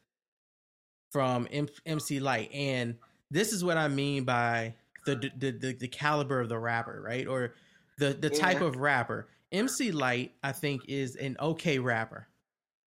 [1.10, 2.96] from M- MC Lyte, and
[3.30, 7.26] this is what I mean by the the, the the caliber of the rapper, right?
[7.26, 7.54] Or
[7.98, 9.28] the the type of rapper.
[9.52, 12.26] MC Lyte, I think, is an okay rapper.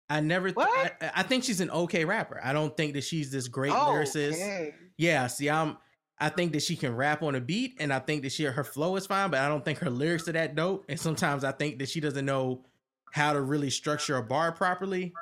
[0.08, 0.50] I never.
[0.52, 2.40] Th- I, I think she's an okay rapper.
[2.42, 4.32] I don't think that she's this great Oh, lyricist.
[4.32, 4.74] okay.
[4.96, 5.76] Yeah, see, I'm.
[6.18, 8.64] I think that she can rap on a beat, and I think that she her
[8.64, 10.87] flow is fine, but I don't think her lyrics are that dope.
[10.88, 12.64] And sometimes I think that she doesn't know
[13.12, 15.12] how to really structure a bar properly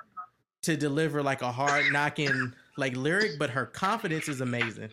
[0.63, 3.39] to deliver like a hard knocking like lyric.
[3.39, 4.91] But her confidence is amazing,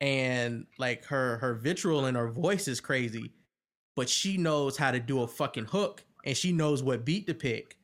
[0.00, 3.32] and like her her vitriol and her voice is crazy.
[3.94, 7.34] But she knows how to do a fucking hook, and she knows what beat to
[7.34, 7.76] pick,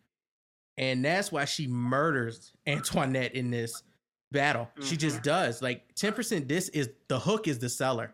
[0.77, 3.83] and that's why she murders Antoinette in this
[4.33, 4.69] battle.
[4.83, 5.63] She just does.
[5.63, 8.13] Like 10% this is the hook is the seller.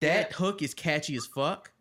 [0.00, 1.72] That hook is catchy as fuck.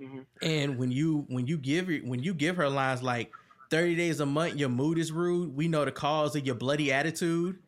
[0.00, 0.20] Mm-hmm.
[0.42, 3.32] And when you when you give her when you give her lines like
[3.70, 5.54] 30 days a month, your mood is rude.
[5.54, 7.58] We know the cause of your bloody attitude.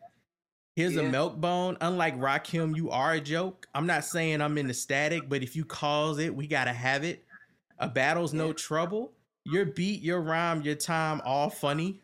[0.77, 1.11] Here's a Yeah.
[1.11, 1.77] milk bone.
[1.81, 3.67] Unlike Rakim, you are a joke.
[3.75, 7.05] I'm not saying I'm in the static, but if you cause it, we gotta have
[7.05, 7.25] it.
[7.79, 9.13] A battle's no trouble.
[9.45, 12.01] Your beat, your rhyme, your time, all funny.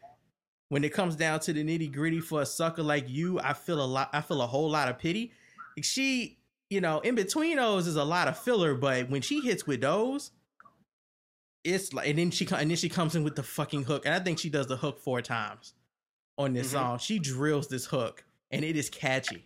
[0.69, 3.81] When it comes down to the nitty gritty for a sucker like you, I feel
[3.81, 4.11] a lot.
[4.13, 5.33] I feel a whole lot of pity.
[5.81, 6.39] She,
[6.71, 9.81] you know, in between those is a lot of filler, but when she hits with
[9.83, 10.33] those,
[11.63, 14.15] it's like, and then she and then she comes in with the fucking hook, and
[14.15, 15.75] I think she does the hook four times
[16.39, 16.73] on this Mhm.
[16.73, 16.99] song.
[16.99, 19.45] She drills this hook, and it is catchy.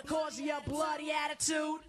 [0.00, 1.80] The cause of your bloody attitude.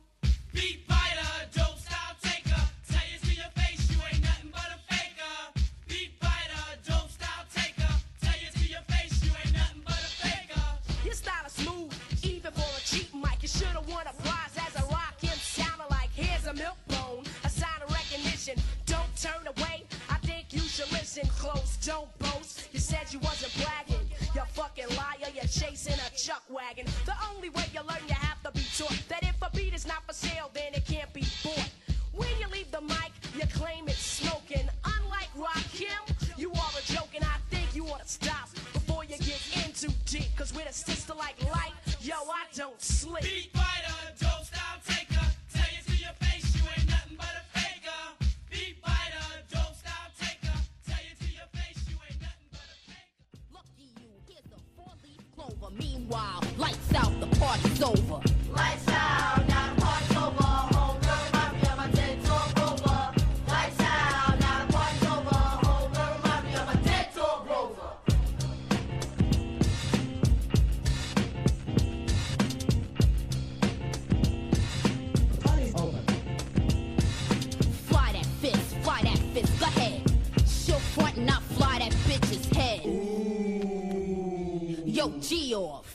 [0.52, 2.62] Beat fighter, dope style taker.
[2.90, 5.62] Tell you to your face, you ain't nothing but a faker.
[5.88, 7.94] Beat fighter, dope style taker.
[8.22, 10.62] Tell you to your face, you ain't nothing but a faker.
[11.06, 11.94] Your style is smooth,
[12.24, 13.42] even for a cheap mic.
[13.44, 17.24] You should have won a prize as a Rakim sounding like here's a milk bone,
[17.46, 18.58] a sign of recognition.
[18.88, 19.86] Don't turn away.
[20.10, 21.78] I think you should listen close.
[21.78, 22.68] Don't boast.
[22.74, 24.06] You said you wasn't bragging.
[24.36, 25.32] You fucking liar.
[25.34, 26.86] You're chasing a chuck wagon.
[27.42, 30.06] Only way you learn, you have to be taught that if a beat is not
[30.06, 31.72] for sale, then it can't be bought.
[32.14, 34.70] When you leave the mic, you claim it's smoking.
[34.86, 39.18] Unlike Rakim, you are a joke, and I think you ought to stop before you
[39.18, 40.30] get in too deep.
[40.38, 43.24] Cause with a sister like light, yo, I don't sleep.
[43.24, 45.26] Beat fighter, dope style taker.
[45.52, 48.30] Tell you to your face, you ain't nothing but a faker.
[48.52, 49.62] Beat fighter, dope.
[50.86, 53.52] Tell you to your face, you ain't nothing but a faker.
[53.52, 55.74] Lucky you, here's the four-leaf clover.
[55.76, 56.41] Meanwhile,
[56.92, 58.22] lights out, the party's over.
[58.52, 60.44] Lights out, now the party's over.
[60.74, 63.14] Homegirl, remind me of my dead dog Rover.
[63.48, 65.36] Lights out, now the party's over.
[65.64, 67.90] Homegirl, remind me of my dead dog Rover.
[77.88, 80.02] Fly that fist, fly that fist, go ahead.
[80.46, 82.84] She'll front and not fly that bitch's head.
[84.86, 85.91] Yo, G off.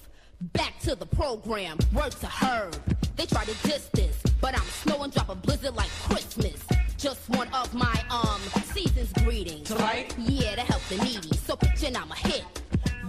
[0.87, 2.73] To the program, word to Herb.
[3.17, 6.65] They try to diss this, but I'm snow and drop a blizzard like Christmas.
[6.97, 8.41] Just one of my um
[8.73, 9.69] season's greetings.
[9.73, 10.15] Right.
[10.17, 11.37] Yeah, to help the needy.
[11.39, 12.45] So pitching I'm a hit.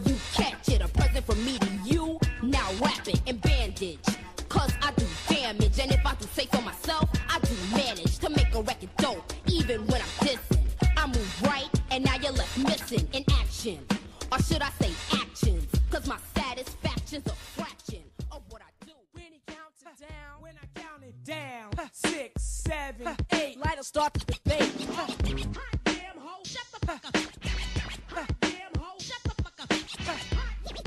[0.07, 2.19] You catch it, a present from me to you.
[2.41, 3.99] Now wrap it and bandage.
[23.87, 24.69] Start the debate.
[24.95, 27.13] Hot damn ho, shut the fuck up.
[28.41, 29.69] Damn ho, shut the fuck up.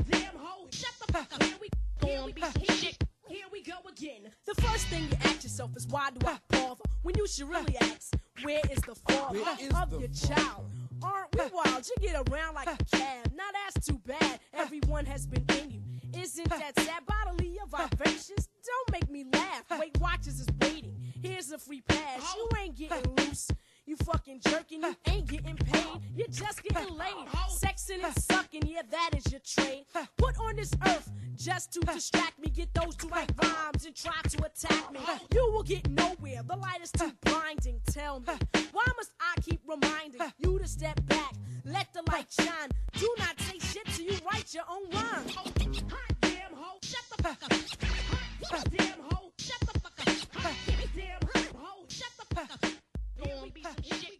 [0.07, 1.41] Damn ho, shut the fuck up.
[1.41, 1.69] Here we,
[2.07, 2.33] here we,
[2.63, 2.91] here,
[3.27, 4.29] here we go again.
[4.45, 6.83] The first thing you ask yourself is why do I bother?
[7.01, 10.07] When you should really ask, where is the father of the your father?
[10.09, 10.65] child?
[11.03, 11.87] Aren't we wild?
[11.87, 13.31] You get around like a cab.
[13.35, 14.39] Now that's too bad.
[14.53, 15.81] Everyone has been in you.
[16.19, 17.05] Isn't that sad?
[17.05, 19.63] Bodily your vibrations don't make me laugh.
[19.79, 20.95] Weight Watchers is waiting.
[21.21, 22.35] Here's a free pass.
[22.35, 23.49] You ain't getting loose.
[23.91, 25.99] You fucking jerking, you ain't getting paid.
[26.15, 27.27] You're just getting laid.
[27.49, 29.83] Sexing and sucking, yeah, that is your trade.
[30.15, 32.47] Put on this earth just to distract me.
[32.47, 35.01] Get those two right rhymes and try to attack me.
[35.33, 36.41] You will get nowhere.
[36.47, 37.81] The light is too blinding.
[37.91, 38.33] Tell me,
[38.71, 41.33] why must I keep reminding you to step back?
[41.65, 42.69] Let the light shine.
[42.97, 45.27] Do not say shit till you write your own rhyme.
[45.89, 47.51] Hot damn ho, shut the fuck up.
[48.51, 49.80] Hot damn ho, shut the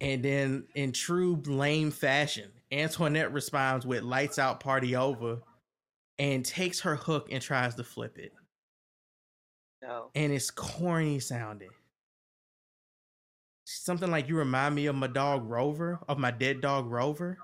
[0.02, 5.44] And then, in true lame fashion, Antoinette responds with "Lights out, party over,"
[6.18, 8.34] and takes her hook and tries to flip it.
[9.84, 10.10] No.
[10.16, 11.70] And it's corny sounding.
[13.64, 17.38] Something like you remind me of my dog Rover, of my dead dog Rover.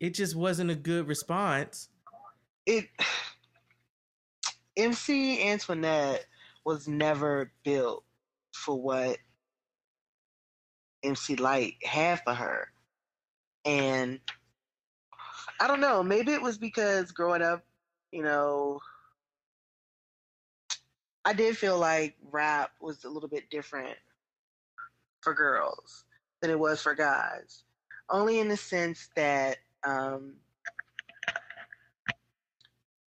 [0.00, 1.88] It just wasn't a good response.
[2.66, 2.88] It
[4.76, 6.26] MC Antoinette
[6.64, 8.04] was never built
[8.54, 9.18] for what
[11.02, 12.68] MC Lyte had for her.
[13.64, 14.20] And
[15.60, 17.64] I don't know, maybe it was because growing up,
[18.12, 18.80] you know,
[21.24, 23.96] I did feel like rap was a little bit different
[25.20, 26.04] for girls
[26.40, 27.64] than it was for guys.
[28.10, 30.34] Only in the sense that um,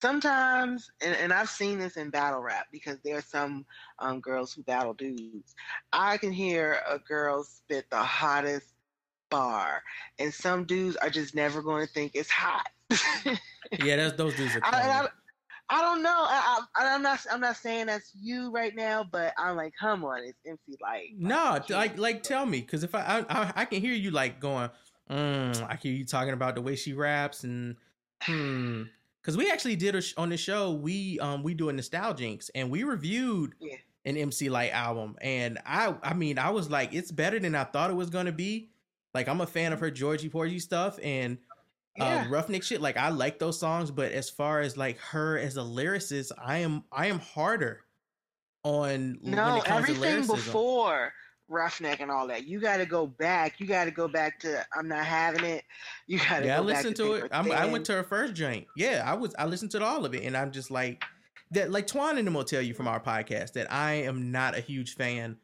[0.00, 3.66] sometimes, and, and I've seen this in battle rap because there are some
[3.98, 5.54] um, girls who battle dudes.
[5.92, 8.68] I can hear a girl spit the hottest
[9.30, 9.82] bar,
[10.18, 12.68] and some dudes are just never going to think it's hot.
[13.84, 14.60] Yeah, that's those dudes are.
[14.62, 14.80] I.
[14.80, 15.08] I,
[15.68, 16.14] I don't know.
[16.14, 17.26] I, I'm not.
[17.30, 21.14] I'm not saying that's you right now, but I'm like, come on, it's MC Lyte.
[21.18, 24.38] No, like like tell me, because if I, I I I can hear you like
[24.38, 24.70] going,
[25.10, 27.74] mm, I hear you talking about the way she raps and
[28.22, 28.84] hmm,
[29.26, 32.48] because we actually did a sh- on the show we um we do a nostalgics
[32.54, 33.74] and we reviewed Yeah.
[34.04, 37.64] an MC Lyte album and I I mean I was like it's better than I
[37.64, 38.70] thought it was gonna be.
[39.14, 41.38] Like I'm a fan of her Georgie Porgy stuff and.
[41.98, 42.26] Yeah.
[42.26, 45.56] Uh, roughneck shit like i like those songs but as far as like her as
[45.56, 47.86] a lyricist i am i am harder
[48.64, 51.14] on No, it comes to everything before
[51.50, 52.46] Ruffneck and all that.
[52.46, 53.60] You got to go back.
[53.60, 55.64] You got to go back to I'm not having it.
[56.06, 57.28] You got to yeah, I go listened to, to, it.
[57.32, 58.66] I'm, I went to her first joint.
[58.76, 59.34] Yeah, I was.
[59.38, 61.04] I listened to all of it, and I'm just like
[61.52, 61.70] that.
[61.70, 64.60] Like Twan and them will tell you from our podcast that I am not a
[64.60, 65.36] huge fan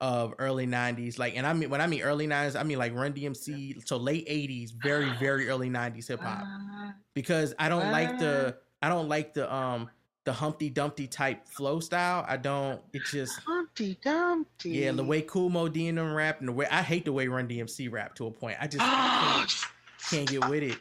[0.00, 1.18] of early '90s.
[1.18, 3.96] Like, and I mean when I mean early '90s, I mean like Run DMC, so
[3.96, 6.42] late '80s, very very early '90s hip hop.
[6.42, 6.92] Uh-huh.
[7.14, 8.52] Because I don't like the uh-huh.
[8.82, 9.90] I don't like the um
[10.24, 12.24] the Humpty Dumpty type flow style.
[12.28, 12.80] I don't.
[12.92, 13.59] It just uh-huh.
[13.76, 14.70] Humpty Dumpty.
[14.70, 17.12] yeah, the way Kool Moe Dee and them rap, and the way I hate the
[17.12, 18.56] way Run DMC rap to a point.
[18.60, 19.66] I just I can't,
[20.10, 20.78] can't get with it.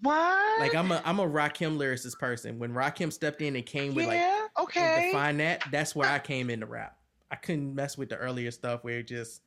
[0.00, 0.60] What?
[0.60, 2.58] Like I'm a I'm a Rakim lyricist person.
[2.58, 5.10] When Rakim stepped in and came with like Yeah, and okay.
[5.12, 6.96] define that, that's where uh, I came in into rap.
[7.30, 9.42] I couldn't mess with the earlier stuff where it just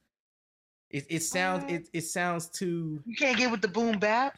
[0.92, 4.38] it, it sounds uh, it, it sounds too You can't get with the boom bap.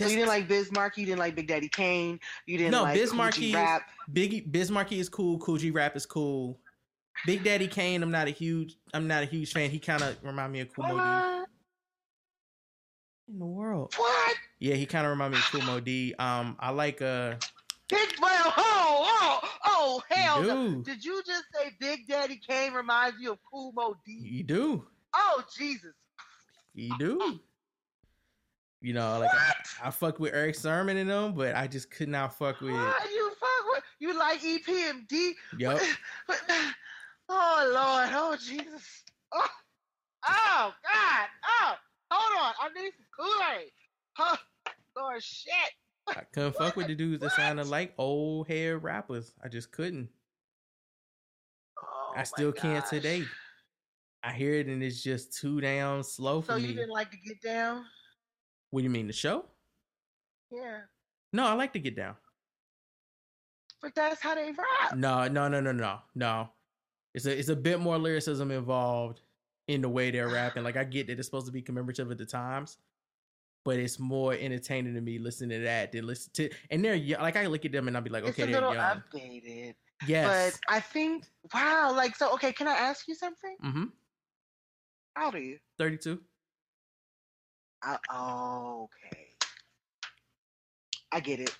[0.00, 1.00] So you didn't like Biz Markie.
[1.00, 2.20] You didn't like Big Daddy Kane.
[2.46, 3.82] You didn't no like Kool G Rap.
[4.12, 5.38] Biggie Bismarcky is cool.
[5.38, 6.60] Cool Kool G Rap is cool.
[7.26, 9.70] Big Daddy Kane, I'm not a huge I'm not a huge fan.
[9.70, 11.44] He kind of remind me of Kool Moe Dee.
[13.32, 13.94] In the world.
[13.96, 14.36] What?
[14.58, 16.14] Yeah, he kind of remind me of Kool Moe Dee.
[16.18, 17.34] Um, I like uh
[17.88, 20.74] Big well, oh, oh, oh, hell no.
[20.82, 24.20] Did you just say Big Daddy Kane reminds you of Kool Moe Dee?
[24.22, 24.84] you do.
[25.14, 25.94] Oh, Jesus.
[26.74, 27.40] You do.
[28.80, 32.08] You know, like I, I fuck with Erick Sermon and them, but I just could
[32.08, 32.72] not fuck with.
[32.72, 33.10] What?
[33.10, 35.32] You fuck with, you like E EPMD?
[35.58, 35.80] Yup.
[36.28, 36.40] But,
[37.28, 38.10] oh, Lord.
[38.12, 39.04] Oh, Jesus.
[39.32, 39.46] Oh,
[40.28, 41.28] oh God.
[41.44, 41.74] Oh,
[42.10, 42.54] hold on.
[42.60, 43.70] I need some Kool-Aid.
[44.18, 44.36] Oh,
[44.96, 45.52] Lord, shit.
[46.08, 49.32] I couldn't fuck with the dudes that sounded like old hair rappers.
[49.44, 50.08] I just couldn't.
[51.82, 53.24] Oh, I still can't today.
[54.22, 56.60] I hear it and it's just too damn slow for me.
[56.62, 57.84] So you didn't like to get down?
[58.70, 59.44] What do you mean the show?
[60.50, 60.80] Yeah.
[61.32, 62.16] No, I like to get down.
[63.80, 64.96] But that's how they rap.
[64.96, 66.48] No, no, no, no, no, no.
[67.14, 69.20] It's a it's a bit more lyricism involved
[69.66, 70.62] in the way they're rapping.
[70.64, 72.78] Like I get that it's supposed to be commemorative of the times,
[73.64, 76.50] but it's more entertaining to me listening to that than listen to.
[76.70, 77.20] And they're young.
[77.22, 79.02] like I look at them and I'll be like, It's okay, a they're little young.
[79.12, 79.74] updated.
[80.06, 80.52] Yes.
[80.68, 83.56] But I think, wow, like, so, okay, can I ask you something?
[83.64, 83.84] Mm-hmm.
[85.14, 85.58] How old are you?
[85.76, 86.20] Thirty-two.
[87.82, 89.26] I, okay.
[91.12, 91.56] I get it.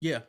[0.00, 0.20] Yeah.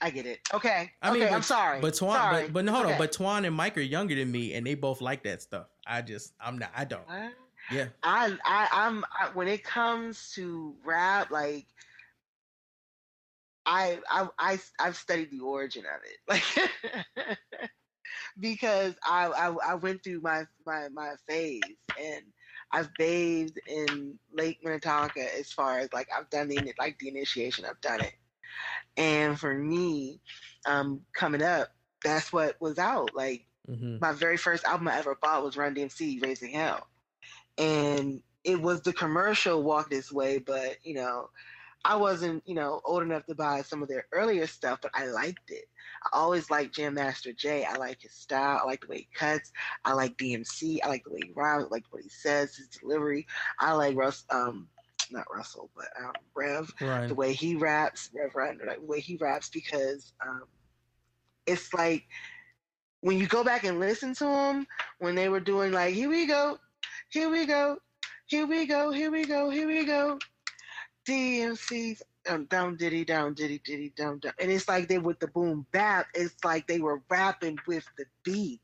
[0.00, 0.40] I get it.
[0.54, 0.92] Okay.
[1.02, 1.80] I mean, okay, but, I'm sorry.
[1.80, 2.42] But Twan, sorry.
[2.44, 2.92] but, but no, hold Okay.
[2.94, 2.98] on.
[2.98, 5.66] But Twan and Mike are younger than me, and they both like that stuff.
[5.86, 6.70] I just, I'm not.
[6.76, 7.02] I don't.
[7.72, 7.88] Yeah.
[8.02, 11.66] I, I, I'm I, when it comes to rap, like
[13.66, 17.38] I, I, I, I've studied the origin of it, like
[18.40, 21.60] because I, I, I went through my, my, my phase,
[22.00, 22.22] and
[22.72, 27.64] I've bathed in Lake Minnetonka as far as like I've done the like the initiation,
[27.64, 28.14] I've done it,
[28.96, 30.20] and for me,
[30.66, 31.68] um, coming up,
[32.04, 33.14] that's what was out.
[33.14, 34.00] Like Mhm.
[34.00, 36.86] my very first album I ever bought was Run DMC, Raising Hell.
[37.58, 41.28] And it was the commercial walk this way but you know
[41.84, 45.06] i wasn't you know old enough to buy some of their earlier stuff but i
[45.06, 45.64] liked it.
[46.04, 47.64] I always liked jam master jay.
[47.64, 48.60] I like his style.
[48.62, 49.52] I like the way he cuts.
[49.84, 51.64] I like dmc i like the way he rhymes.
[51.64, 53.26] I like what he says his delivery.
[53.60, 54.68] I like russ um
[55.12, 57.08] not russell but um rev Right.
[57.08, 60.44] the way he raps rev like the way he raps because um
[61.46, 62.04] it's like
[63.00, 64.66] when you go back and listen to them
[64.98, 66.58] when they were doing like here we go
[67.10, 67.78] here we go,
[68.26, 70.18] here we go, here we go, here we go.
[71.06, 75.28] DMC's um, down diddy down diddy diddy down down, and it's like they with the
[75.28, 76.06] boom bap.
[76.14, 78.60] It's like they were rapping with the beat,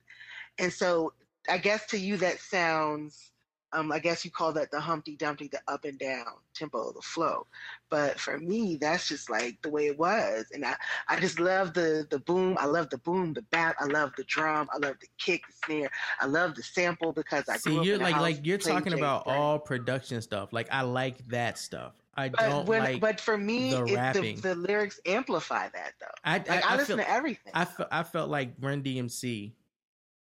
[0.58, 1.14] and so
[1.48, 3.30] I guess to you that sounds.
[3.74, 7.02] Um, I guess you call that the Humpty Dumpty, the up and down tempo, the
[7.02, 7.46] flow.
[7.90, 10.76] But for me, that's just like the way it was, and I,
[11.08, 12.56] I just love the the boom.
[12.60, 13.76] I love the boom, the bap.
[13.80, 14.68] I love the drum.
[14.72, 15.90] I love the kick, the snare.
[16.20, 20.22] I love the sample because I See, you're like like you're talking about all production
[20.22, 20.52] stuff.
[20.52, 21.92] Like I like that stuff.
[22.16, 23.00] I But don't when, like.
[23.00, 24.36] but for me, the it, the, rapping.
[24.40, 26.06] the lyrics amplify that though.
[26.24, 27.52] I, Like I, listen feel- to everything.
[27.54, 29.50] I felt I felt like Run DMC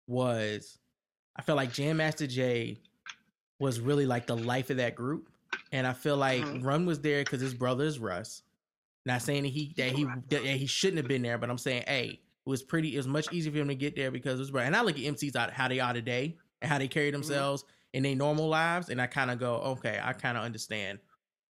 [0.08, 0.78] was
[1.36, 2.80] I felt like Jam Master Jay
[3.60, 5.30] was really like the life of that group.
[5.72, 6.64] And I feel like Mhm.
[6.64, 8.42] Run was there because his brother is Russ.
[9.06, 11.84] Not saying that he that he that he shouldn't have been there, but I'm saying,
[11.88, 12.08] hey,
[12.46, 12.94] it was pretty.
[12.96, 14.68] It was much easier for him to get there because it was brother.
[14.68, 17.64] And I look at MCs out how they are today and how they carry themselves
[17.94, 21.00] in their normal lives, and I kind of go, okay, I kind of understand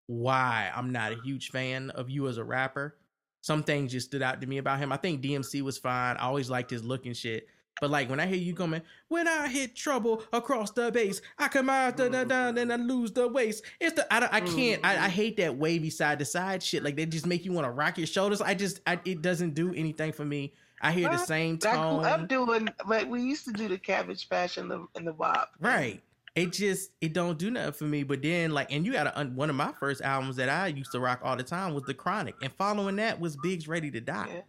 [0.06, 2.96] why I'm not a huge fan of you as a rapper.
[3.40, 4.92] Some things just stood out to me about him.
[4.92, 6.16] I think DMC was fine.
[6.16, 7.48] I always liked his look and shit.
[7.80, 11.48] But like when I hear you coming, when I hit trouble across the base, I
[11.48, 13.64] come out da da da, then I lose the waist.
[13.80, 14.84] It's the I, I can't.
[14.84, 15.08] I, I mm-hmm.
[15.10, 16.82] hate that wavy side to side shit.
[16.82, 18.40] Like they just make you want to rock your shoulders.
[18.40, 20.52] I just I, it doesn't do anything for me.
[20.80, 22.04] I hear the same same I grew tone.
[22.04, 25.52] up doing, but we used to do the cabbage patch and the and the bop.
[25.60, 26.02] Right.
[26.34, 28.04] It just it don't do nothing for me.
[28.04, 31.00] But then like, and you got one of my first albums that I used to
[31.00, 34.44] rock all the time was The Chronic, and following that was Big's Ready to Die.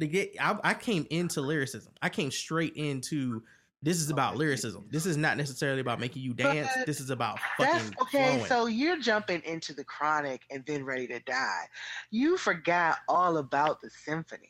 [0.00, 1.92] To get, I, I came into lyricism.
[2.02, 3.42] I came straight into
[3.82, 4.86] this is about lyricism.
[4.90, 6.68] This is not necessarily about making you dance.
[6.76, 8.30] But This is about That's fucking okay.
[8.36, 8.44] flowing.
[8.46, 11.64] So you're jumping into the chronic and then ready to die.
[12.10, 14.49] You forgot all about the symphony.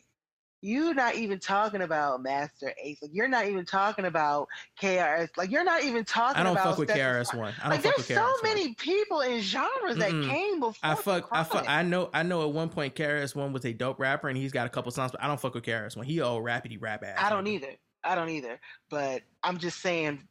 [0.61, 2.99] You're not even talking about Masta Ace.
[3.01, 4.47] Like you're not even talking about
[4.79, 5.29] KRS.
[5.35, 7.53] Like you're not even talking I don't about fuck with KRS One.
[7.59, 8.43] I don't Like fuck there's with so KRS One.
[8.43, 10.29] many people in genres that Mm-mm.
[10.29, 10.73] came before.
[10.83, 12.43] I fuck, I fuck, I know, I know.
[12.43, 15.11] At one point, KRS One was a dope rapper, and he's got a couple songs,
[15.11, 16.05] but I don't fuck with KRS One.
[16.05, 17.17] He old rapidy rap ass.
[17.19, 17.73] I don't either.
[18.03, 18.59] I don't either.
[18.89, 20.27] But I'm just saying,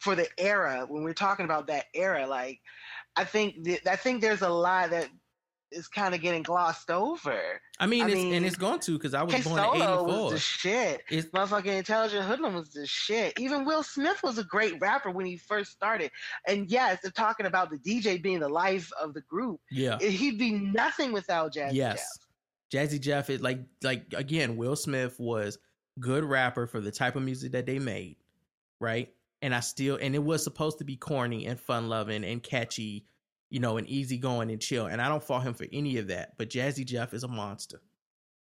[0.00, 2.60] for the era when we're talking about that era, like
[3.16, 5.08] I think th- I think there's a lot that
[5.72, 7.60] is kind of getting glossed over.
[7.78, 9.64] I mean, I it's, mean, and it's going to because I was K born in
[9.64, 11.02] Solo was the shit.
[11.10, 13.38] It's- Motherfucking Intelligent Hoodlum was the shit.
[13.38, 16.10] Even Will Smith was a great rapper when he first started.
[16.46, 19.60] And yes, they're talking about the DJ being the life of the group.
[19.70, 19.98] Yeah.
[20.00, 22.18] It- he'd be nothing without Jazzy yes,
[22.72, 24.56] Jazzy Jeff is like like again.
[24.56, 25.58] Will Smith was
[25.98, 28.16] good rapper for the type of music that they made,
[28.78, 29.12] right?
[29.42, 33.06] And I still and it was supposed to be corny and fun loving and catchy,
[33.50, 34.86] you know, and easy going and chill.
[34.86, 36.38] And I don't fault him for any of that.
[36.38, 37.82] But Jazzy Jeff is a monster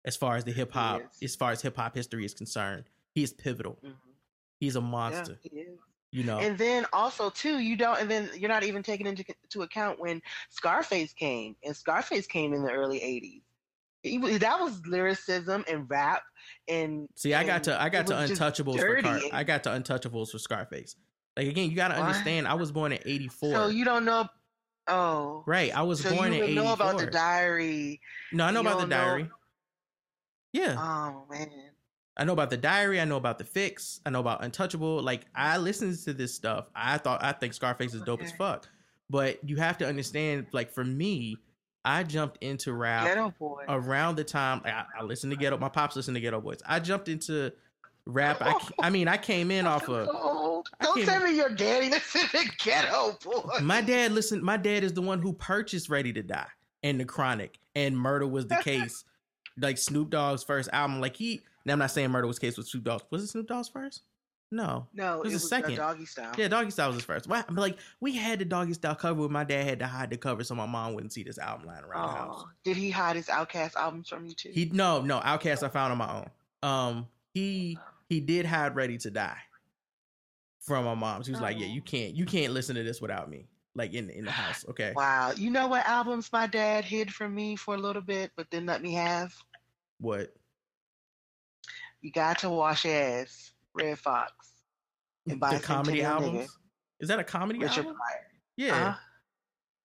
[0.05, 2.85] as far as the hip hop, as far as hip hop history is concerned.
[3.15, 3.79] He is pivotal.
[3.85, 3.95] Mm-hmm.
[4.61, 5.39] He's a monster.
[5.43, 5.67] Yeah, he.
[6.15, 9.25] You know, And then also too, you don't, and then you're not even taking into
[9.51, 13.43] to account when Scarface came, and Scarface came in the early '80s.
[14.05, 16.23] He that was lyricism and rap,
[16.69, 20.31] and See, I got to I got to Untouchables for Car- I got to Untouchables
[20.31, 20.95] for Scarface.
[21.37, 22.47] Like again, you got to understand.
[22.47, 23.53] I was born in '84.
[23.53, 24.29] So you don't know?
[24.87, 25.75] Oh, right.
[25.75, 28.01] I was so born you in know about the diary.
[28.33, 29.31] No, I know You about the don't know- diary.
[30.53, 30.77] Yeah.
[30.79, 31.51] Oh man.
[32.17, 33.01] I know about the diary.
[33.01, 34.01] I know about the fix.
[34.07, 35.03] I know about Untouchable.
[35.03, 36.69] Like I listened to this stuff.
[36.75, 38.69] I thought I think Scarface is dope as fuck.
[39.11, 41.37] But you have to understand, like for me,
[41.85, 43.33] I jumped into rap
[43.69, 45.59] around the time like, I, I listened to Ghetto.
[45.59, 46.61] My pops listened to Geto Boys.
[46.65, 47.53] I jumped into
[48.07, 48.39] rap.
[48.41, 50.09] I, I mean, I came in off of.
[50.81, 53.61] Don't tell me your daddy listened to Geto Boy.
[53.63, 54.43] My dad listened.
[54.43, 56.47] My dad is the one who purchased Ready to Die
[56.83, 59.05] and The Chronic and Murder was the case.
[59.59, 61.01] like Snoop Dogg's first album.
[61.01, 61.43] Like he.
[61.65, 63.03] Now I'm not saying Murder was the case with Snoop Dogg.
[63.11, 64.03] Was it Snoop Dogg's first?
[64.51, 64.87] No.
[64.95, 65.75] No, it was it the was, uh, second.
[65.77, 66.33] Doggy Style.
[66.39, 67.27] Yeah, Doggy Style was his first.
[67.27, 67.43] Why?
[67.49, 70.17] I'm like, we had the Doggy Style cover, but my dad had to hide the
[70.17, 72.45] cover so my mom wouldn't see this album lying around the house.
[72.63, 74.51] Did he hide his OutKast albums from you too?
[74.53, 76.31] He no no OutKast I found on my own.
[76.63, 79.39] Um, he he did hide Ready to Die
[80.65, 81.23] from my mom.
[81.23, 84.11] She was like, yeah, you can't you can't listen to this without me, like in
[84.11, 84.65] in the house.
[84.71, 84.93] Okay.
[84.95, 85.33] Wow.
[85.37, 88.67] You know what albums my dad hid from me for a little bit, but then
[88.67, 89.35] let me have?
[89.99, 90.35] What?
[92.01, 94.33] You got to wash ass, Redd Foxx.
[95.27, 96.59] And The Bicentennial comedy Nigga, albums?
[97.01, 97.97] Is that a comedy Richard album?
[97.97, 98.27] Pryor.
[98.57, 98.89] Yeah.
[98.89, 98.99] Uh-huh.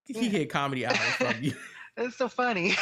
[0.05, 1.53] He hid comedy albums from you.
[1.97, 2.75] It's so funny.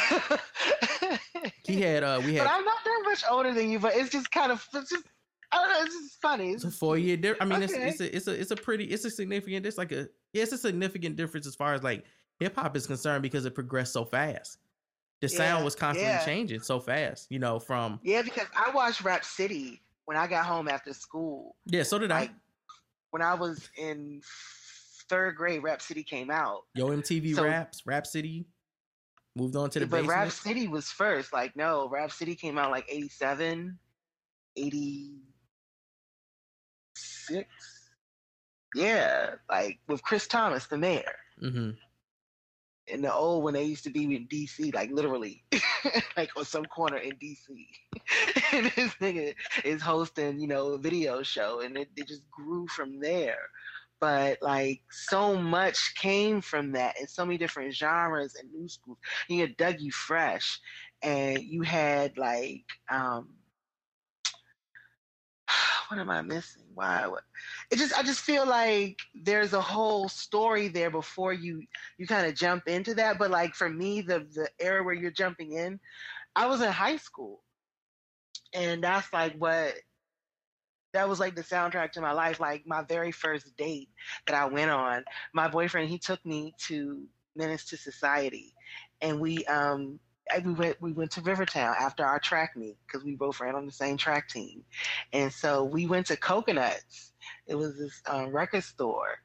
[1.64, 4.10] He had uh we had but I'm not that much older than you, but it's
[4.10, 5.04] just kind of it's just
[5.50, 6.52] Oh, I don't know, it's just funny.
[6.52, 7.40] It's a four year difference.
[7.40, 7.88] I mean, Okay.
[7.88, 9.64] it's, it's a it's a it's a pretty it's a significant.
[9.66, 12.04] It's like a yeah, it's a significant difference as far as like
[12.38, 14.58] hip hop is concerned because it progressed so fast.
[15.20, 16.24] The sound was constantly yeah.
[16.24, 17.26] changing so fast.
[17.30, 21.56] You know, from Yeah, because I watched Rap City when I got home after school.
[21.66, 21.82] yeah.
[21.82, 22.30] So did I.
[23.10, 24.20] When I was in
[25.08, 26.64] third grade, Rap City came out.
[26.74, 28.46] Yo, MTV So- Raps, Rap City,
[29.34, 30.18] moved on to the but basement.
[30.18, 31.32] Rap City was first.
[31.32, 33.78] Like, no, Rap City came out like 87,
[37.30, 37.48] 86.
[38.74, 41.16] Yeah, like with Chris Thomas, the mayor.
[41.42, 41.70] mm-hmm.
[42.88, 45.44] In the old when they used to be in DC, like literally,
[46.16, 47.46] like on some corner in DC.
[48.52, 52.66] and this nigga is hosting, you know, a video show, and it, it just grew
[52.68, 53.38] from there.
[54.00, 58.98] but like so much came from that and so many different genres and new schools.
[59.28, 60.60] You had Dougie Fresh
[61.02, 63.30] and you had like um
[65.88, 66.64] what am I missing?
[66.74, 67.08] Why
[67.70, 71.62] it just I just feel like there's a whole story there before you
[71.96, 73.18] you kind of jump into that.
[73.18, 75.80] But like for me, the the era where you're jumping in,
[76.36, 77.42] I was in high school.
[78.54, 79.74] And that's like what
[80.92, 82.40] that was like the soundtrack to my life.
[82.40, 83.88] Like my very first date
[84.26, 88.54] that I went on, my boyfriend he took me to Menace to Society,
[89.00, 90.00] and we um
[90.44, 93.66] we went we went to Rivertown after our track meet because we both ran on
[93.66, 94.64] the same track team,
[95.12, 97.12] and so we went to Coconuts.
[97.46, 99.18] It was this um, record store,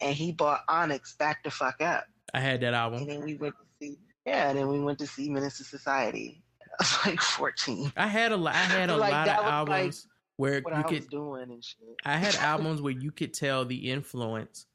[0.00, 2.02] and he bought Onyx Bacdafucup.
[2.32, 3.00] I had that album.
[3.02, 6.42] And then we went to see yeah, and then we went to see to Society.
[6.70, 7.92] I was like fourteen.
[7.96, 8.54] I had a lot.
[8.54, 10.06] I had a Like, lot of was, like, albums
[10.36, 11.78] where what you I could was doing and shit.
[12.04, 14.66] I had albums where you could tell the influence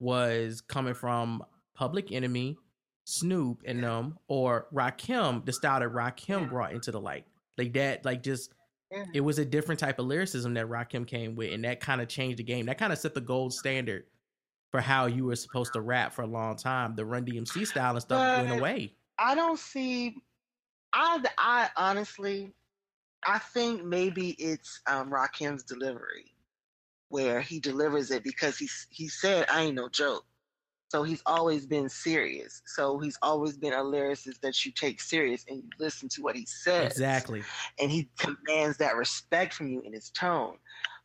[0.00, 1.42] was coming from
[1.74, 2.56] Public Enemy,
[3.04, 7.26] Snoop, and them, or Rakim, the style that Rakim brought into the light.
[7.58, 8.52] Like that, like just
[8.90, 9.04] Yeah.
[9.14, 12.08] it was a different type of lyricism that Rakim came with, and that kind of
[12.08, 12.66] changed the game.
[12.66, 14.04] That kind of set the gold standard
[14.70, 16.96] for how you were supposed to rap for a long time.
[16.96, 18.94] The Run DMC style and stuff went away.
[19.18, 20.16] I don't see.
[20.92, 22.52] I I honestly,
[23.26, 26.34] I think maybe it's um, Rakim's delivery,
[27.08, 30.24] where he delivers it because he he said I ain't no joke,
[30.88, 32.62] so he's always been serious.
[32.66, 36.36] So he's always been a lyricist that you take serious and you listen to what
[36.36, 37.42] he says, Exactly.
[37.80, 40.56] and he commands that respect from you in his tone.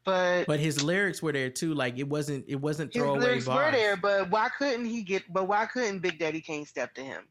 [0.06, 1.74] But But his lyrics were there too.
[1.74, 3.98] Like it wasn't it wasn't his throwaway lyrics were there.
[3.98, 5.24] But why couldn't he get?
[5.32, 7.24] But why couldn't Big Daddy Kane step to him?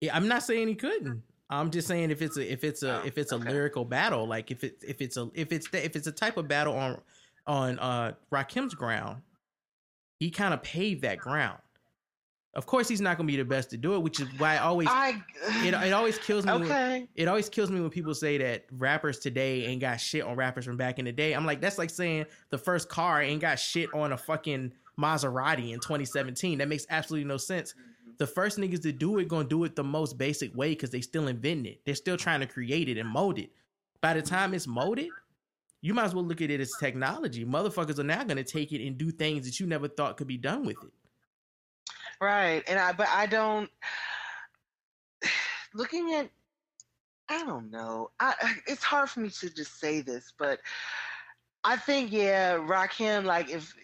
[0.00, 1.22] Yeah, I'm not saying he couldn't.
[1.50, 4.26] I'm just saying if it's a if it's Oh, a if it's a lyrical battle,
[4.26, 6.74] like if it if it's a if it's the, if it's a type of battle
[6.74, 7.00] on
[7.46, 9.20] on uh Rakim's ground,
[10.20, 11.58] he kind of paved that ground.
[12.52, 14.58] Of course, he's not gonna be the best to do it, which is why I
[14.58, 15.22] always I
[15.64, 16.52] it, it always kills me.
[16.52, 17.00] Okay.
[17.00, 20.36] When, it always kills me when people say that rappers today ain't got shit on
[20.36, 21.32] rappers from back in the day.
[21.32, 25.72] I'm like, that's like saying the first car ain't got shit on a fucking Maserati
[25.72, 26.58] in 2017.
[26.58, 27.74] That makes absolutely no sense.
[28.18, 31.00] The first niggas to do it gonna do it the most basic way because they
[31.00, 31.80] still inventing it.
[31.86, 33.50] They're still trying to create it and mold it.
[34.00, 35.08] By the time it's molded,
[35.82, 37.44] you might as well look at it as technology.
[37.44, 40.36] Motherfuckers are now gonna take it and do things that you never thought could be
[40.36, 40.92] done with it.
[42.20, 42.62] Right.
[42.68, 43.70] And I but I don't
[45.74, 46.30] looking at
[47.30, 48.10] I don't know.
[48.20, 48.34] I
[48.66, 50.60] it's hard for me to just say this, but
[51.64, 53.74] I think yeah, Rakim like if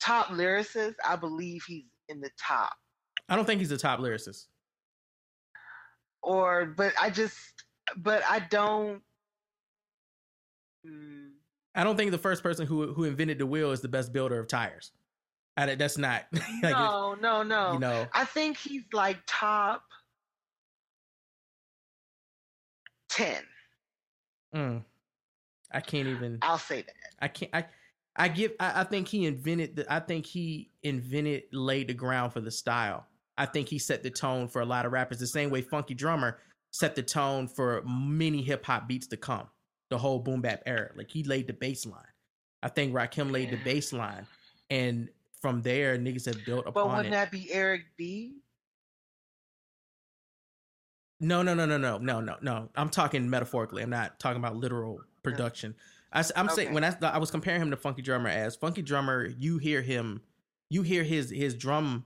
[0.00, 2.72] top lyricist, I believe he's in the top.
[3.28, 4.46] I don't think he's a top lyricist.
[6.22, 7.36] Or but I just
[7.96, 9.02] but I don't
[10.86, 11.25] mm,
[11.76, 14.40] I don't think the first person who who invented the wheel is the best builder
[14.40, 14.92] of tires.
[15.58, 16.24] I, that's not
[16.62, 17.74] like no, no, no.
[17.74, 18.06] you know.
[18.14, 19.82] I think he's like top
[23.08, 23.42] ten.
[24.54, 24.82] mm,
[25.72, 26.38] I can't even.
[26.42, 26.94] I'll say that.
[27.20, 27.50] I can't.
[27.54, 27.66] I
[28.16, 28.52] I give.
[28.58, 29.76] I, I think he invented.
[29.76, 33.06] The, I think he invented, laid the ground for the style.
[33.38, 35.18] I think he set the tone for a lot of rappers.
[35.18, 36.38] The same way Funky Drummer
[36.70, 39.48] set the tone for many hip hop beats to come.
[39.90, 40.90] The whole boom bap era.
[40.96, 42.02] Like he laid the baseline.
[42.62, 44.26] I think Rakim laid the baseline,
[44.70, 45.08] and
[45.40, 47.10] from there, niggas have built But upon wouldn't it.
[47.12, 48.38] that be Eric B?
[51.20, 52.68] No, no, no, no, no, no, no, no.
[52.74, 53.82] I'm talking metaphorically.
[53.82, 55.74] I'm not talking about literal production.
[56.12, 59.26] I, am saying when I, I was comparing him to Funky Drummer as Funky Drummer,
[59.38, 60.20] you hear him,
[60.70, 62.04] you hear his his drum,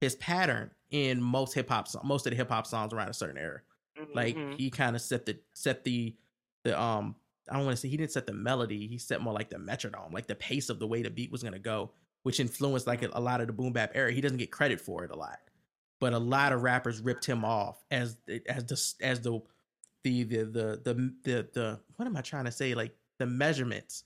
[0.00, 3.14] his pattern in most hip hop, songs, most of the hip hop songs around a
[3.14, 3.60] certain era.
[4.14, 4.56] Like Mhm.
[4.58, 6.14] he kind of set the set the
[6.64, 7.16] the um.
[7.50, 8.86] I don't want to say he didn't set the melody.
[8.86, 11.42] He set more like the metronome, like the pace of the way the beat was
[11.42, 14.12] gonna go, which influenced like a, a lot of the boom bap era.
[14.12, 15.38] He doesn't get credit for it a lot
[16.00, 18.16] but a lot of rappers ripped him off as
[18.48, 19.40] as the as the
[20.02, 22.74] the the the the the, the what am I trying to say?
[22.74, 24.02] Like the measurements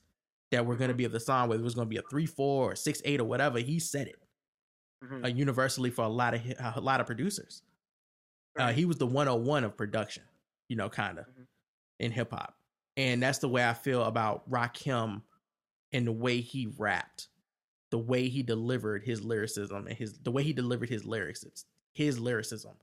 [0.51, 2.03] that were going to be of the song, whether it was going to be a
[2.03, 4.17] three four or six eight or whatever, he said it
[5.03, 5.25] Mhm.
[5.25, 6.41] uh, universally for a lot of
[6.75, 7.63] a lot of producers.
[8.59, 10.23] Uh, he was the 101 of production,
[10.69, 11.25] you know, kind of
[11.99, 12.56] in hip hop,
[12.97, 15.21] and that's the way I feel about Rakim
[15.93, 17.29] and the way he rapped,
[17.91, 21.45] the way he delivered his lyricism and his the way he delivered his lyrics.
[21.93, 22.73] His lyricism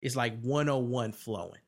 [0.00, 1.60] is like 101 flowing.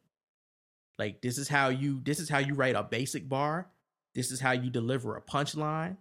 [0.98, 3.68] Like this is how you this is how you write a basic bar.
[4.14, 5.96] This is how you deliver a punchline.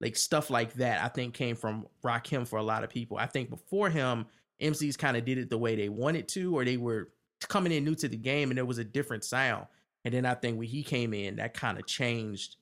[0.00, 3.18] Like stuff like that, I think came from Rakim for a lot of people.
[3.18, 4.26] I think before him,
[4.60, 7.10] MCs kind of did it the way they wanted to, or they were
[7.48, 9.66] coming in new to the game and there was a different sound.
[10.04, 12.56] And then I think when he came in, that kind of changed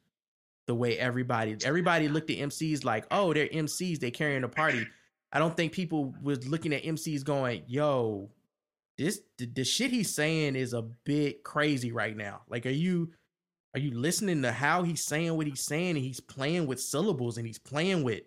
[0.67, 4.87] the way everybody everybody looked at MCs like, oh, they're MCs, they carrying a party.
[5.33, 8.31] I don't think people was looking at MCs going, yo,
[8.99, 12.43] this the, the shit he's saying is a bit crazy right now.
[12.49, 13.11] Like, are you
[13.75, 17.39] are you listening to how he's saying what he's saying and he's playing with syllables
[17.39, 18.23] and he's playing with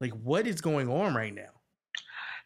[0.00, 1.42] like what is going on right now?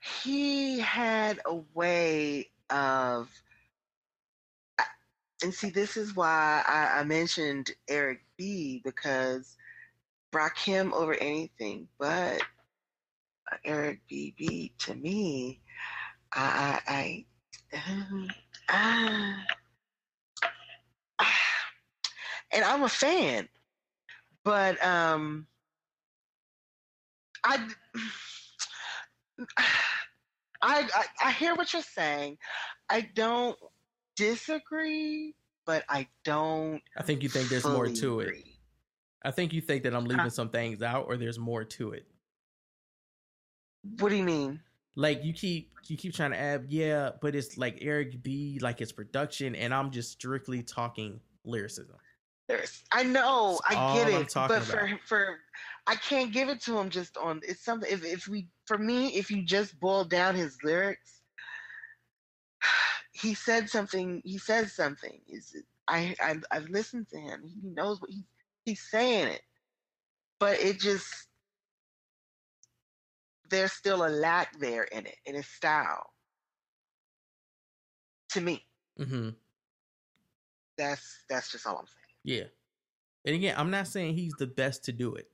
[0.00, 3.28] he had a way of
[5.42, 9.56] and see this is why I, I mentioned Eric B because
[10.32, 12.40] Rakim over anything but
[13.64, 15.60] Eric B beat to me
[16.32, 17.26] I I,
[17.72, 18.26] I
[18.68, 19.44] ah,
[22.52, 23.48] and I'm a fan
[24.44, 25.46] but um
[27.44, 27.68] I
[30.62, 32.36] I, I I hear what you're saying.
[32.90, 33.56] I don't
[34.20, 36.82] disagree, but I don't.
[36.96, 38.44] I think you think there's more to it.
[39.22, 40.30] I think you think that I'm leaving uh-huh.
[40.30, 42.06] some things out or there's more to it.
[43.98, 44.60] What do you mean?
[44.96, 48.80] Like you keep you keep trying to add, yeah, but it's like Eric B, like
[48.80, 51.96] it's production, and I'm just strictly talking lyricism.
[52.48, 55.38] There's, I know, That's I get it, but for for
[55.86, 57.40] I can't give it to him just on.
[57.44, 57.90] It's something.
[57.90, 61.19] If if we for me, if you just boil down his lyrics,
[63.20, 64.22] he said something.
[64.24, 65.20] He says something.
[65.28, 65.56] Is
[65.88, 67.42] I I I've listened to him.
[67.44, 68.24] He knows what he
[68.64, 69.42] he's saying it,
[70.38, 71.06] but it just
[73.50, 76.06] there's still a lack there in it in his style.
[78.30, 78.64] To me,
[78.98, 79.30] Mm-hmm.
[80.78, 81.96] that's that's just all I'm saying.
[82.24, 82.44] Yeah.
[83.24, 85.28] And again, I'm not saying he's the best to do it.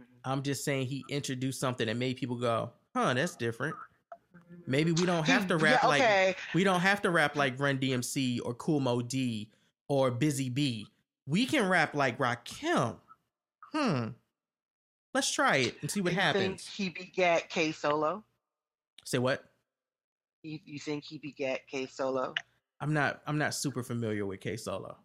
[0.00, 0.30] Mm-hmm.
[0.30, 3.76] I'm just saying he introduced something that made people go, huh, that's different.
[4.66, 7.78] Maybe we don't have to rap yeah, like we don't have to rap like Run
[7.78, 9.50] DMC or Kool Moe Dee
[9.88, 10.88] or Busy Bee.
[11.26, 12.96] We can rap like Rakim.
[13.72, 14.08] Hmm.
[15.14, 16.64] Let's try it and see what you happens.
[16.64, 18.24] Think he begat K Solo.
[19.04, 19.44] Say what?
[20.42, 22.34] You, you think he begat K Solo?
[22.80, 24.96] I'm not I'm not super familiar with K Solo.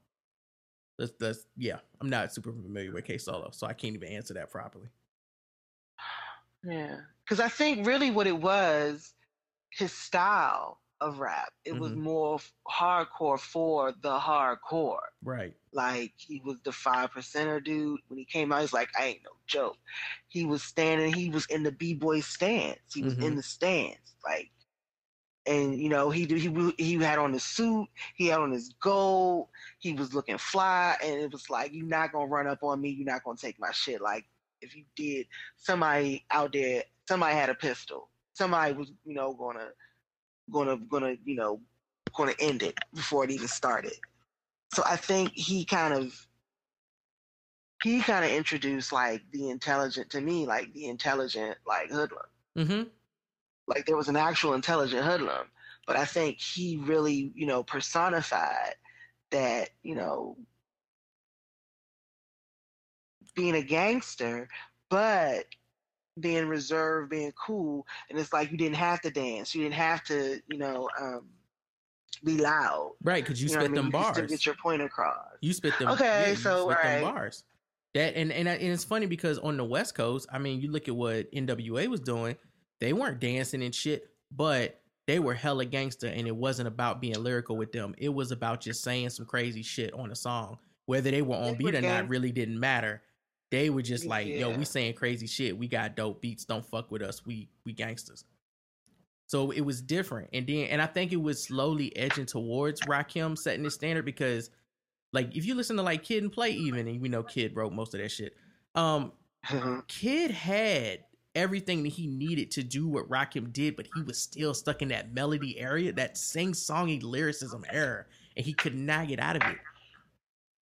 [0.97, 4.33] That's that's yeah, I'm not super familiar with K Solo, so I can't even answer
[4.35, 4.89] that properly.
[6.63, 9.15] Yeah, because I think really what it was,
[9.71, 11.95] his style of rap, it was Mhm.
[11.95, 14.99] more f- hardcore for the hardcore.
[15.23, 15.55] Right.
[15.73, 18.01] Like he was the five percenter dude.
[18.07, 19.77] When he came out, he's like, I ain't no joke.
[20.27, 22.79] He was standing, he was in the b boy stance.
[22.93, 23.37] He was in Mhm.
[23.37, 24.51] the stance, like,
[25.45, 29.49] and you know he he he had on his suit, he had on his gold,
[29.79, 32.89] he was looking fly, and it was like, you're not gonna run up on me,
[32.89, 34.01] you're not gonna take my shit.
[34.01, 34.25] Like
[34.61, 38.09] if you did, somebody out there, somebody had a pistol,
[38.41, 39.69] somebody was you know gonna
[40.51, 41.61] gonna gonna you know
[42.15, 43.93] gonna end it before it even started.
[44.73, 46.27] So I think he kind of
[47.83, 52.25] he kind of introduced like the intelligent to me, like the intelligent like hoodlum.
[52.57, 52.83] Mm-hmm.
[53.67, 55.45] Like there was an actual intelligent hoodlum,
[55.85, 58.73] but I think he really you know personified
[59.29, 60.35] that you know
[63.35, 64.49] being a gangster,
[64.89, 65.45] but
[66.21, 70.03] being reserved, being cool, and it's like you didn't have to dance, you didn't have
[70.05, 71.25] to you know um,
[72.23, 72.93] be loud.
[73.03, 73.75] Right, because you, what spit I mean?
[73.75, 74.29] them You bars.
[74.29, 75.17] get your point across.
[75.41, 75.89] You spit them.
[75.89, 77.43] Okay, yeah, so, spit them bars.
[77.93, 80.87] That and, and and it's funny because on the West Coast, I mean, you look
[80.87, 82.37] at what NWA was doing.
[82.79, 87.21] They weren't dancing and shit, but they were hella gangster, and it wasn't about being
[87.21, 87.93] lyrical with them.
[87.97, 90.57] It was about just saying some crazy shit on a song.
[90.85, 93.01] Whether they were on beat or not really didn't matter.
[93.51, 95.57] They were just like, yo, we saying crazy shit.
[95.57, 96.45] We got dope beats.
[96.45, 97.25] Don't fuck with us.
[97.25, 98.23] We we gangsters.
[99.27, 100.29] So it was different.
[100.33, 104.49] And then and I think it was slowly edging towards Rakim setting the standard because
[105.13, 107.73] like if you listen to like Kid and Play even, and we know Kid wrote
[107.73, 108.35] most of that shit.
[108.73, 109.11] Um
[109.87, 110.99] Kid had
[111.35, 114.89] everything that he needed to do what Rakim did, but he was still stuck in
[114.89, 118.05] that melody area, that sing songy lyricism era,
[118.37, 119.57] and he could not get out of it.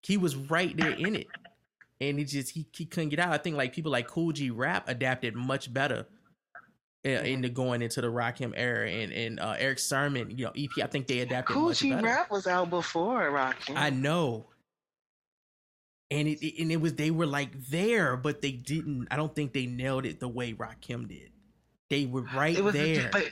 [0.01, 1.27] He was right there in it.
[2.01, 3.33] And he just he, he couldn't get out.
[3.33, 6.07] I think like people like Kool G Rap adapted much better
[7.05, 10.69] uh, into going into the Rakim era, and and uh, Erick Sermon, you know, EP.
[10.81, 12.05] I think they adapted Cool G better.
[12.05, 13.75] Rap was out before Rakim.
[13.75, 14.45] I know.
[16.11, 19.07] And it, it- and it was they were like there, but they didn't.
[19.11, 21.31] I don't think they nailed it the way Rakim did.
[21.89, 23.29] They were right It was a- there, but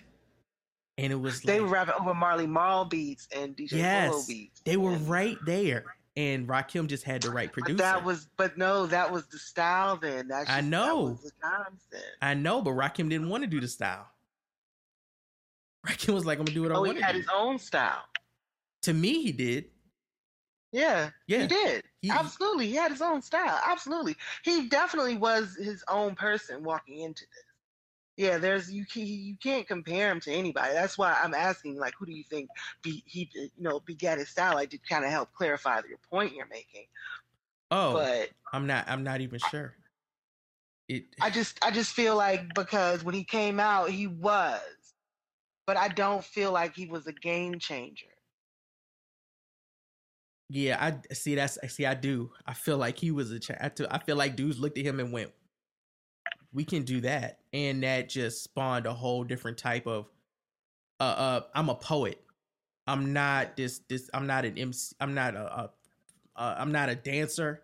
[0.98, 4.62] and it was they like were rapping over Marley Marl beats and DJ Polo beats.
[4.66, 5.86] they were right there,
[6.18, 7.78] and Rakim just had the right But producer.
[7.78, 10.28] that was, but no, that was the style then.
[10.28, 11.10] That's I know.
[11.10, 11.82] That was the times.
[12.22, 14.10] I know, but Rakim didn't want to do the style.
[15.86, 17.60] Rakim was like, "I'm gonna do what I Oh, want he had do." his own
[17.60, 18.04] style.
[18.82, 19.66] To me, he did.
[20.72, 21.42] Yeah, Yeah.
[21.44, 21.84] he did.
[22.02, 23.60] He- Absolutely, he had his own style.
[23.66, 27.44] Absolutely, he definitely was his own person walking into this.
[28.18, 28.84] Yeah, there's you.
[28.86, 30.74] ca- You can't compare him to anybody.
[30.74, 32.50] That's why I'm asking, like, who do you think
[32.82, 34.56] be, he, you know, begat his style?
[34.56, 36.88] Like to kind of help clarify your point you're making.
[37.70, 38.86] Oh, But I'm not.
[38.90, 39.76] I'm not even sure.
[40.90, 41.06] It.
[41.22, 44.62] I just, I just feel like because when he came out, he was,
[45.68, 48.08] but I don't feel like he was a game changer.
[50.50, 51.36] Yeah, I see.
[51.36, 51.86] That's see.
[51.86, 52.32] I do.
[52.46, 53.40] I feel like he was a.
[53.40, 55.34] Cha- I, I feel like dudes looked at him and went,
[56.58, 60.08] "We can do that," and that just spawned a whole different type of.
[61.00, 62.20] Uh, uh, I'm a poet.
[62.88, 63.82] I'm not this.
[63.88, 64.10] This.
[64.12, 64.96] I'm not an MC.
[65.00, 65.40] I'm not a.
[65.40, 65.72] a
[66.36, 67.62] uh, I'm not a dancer.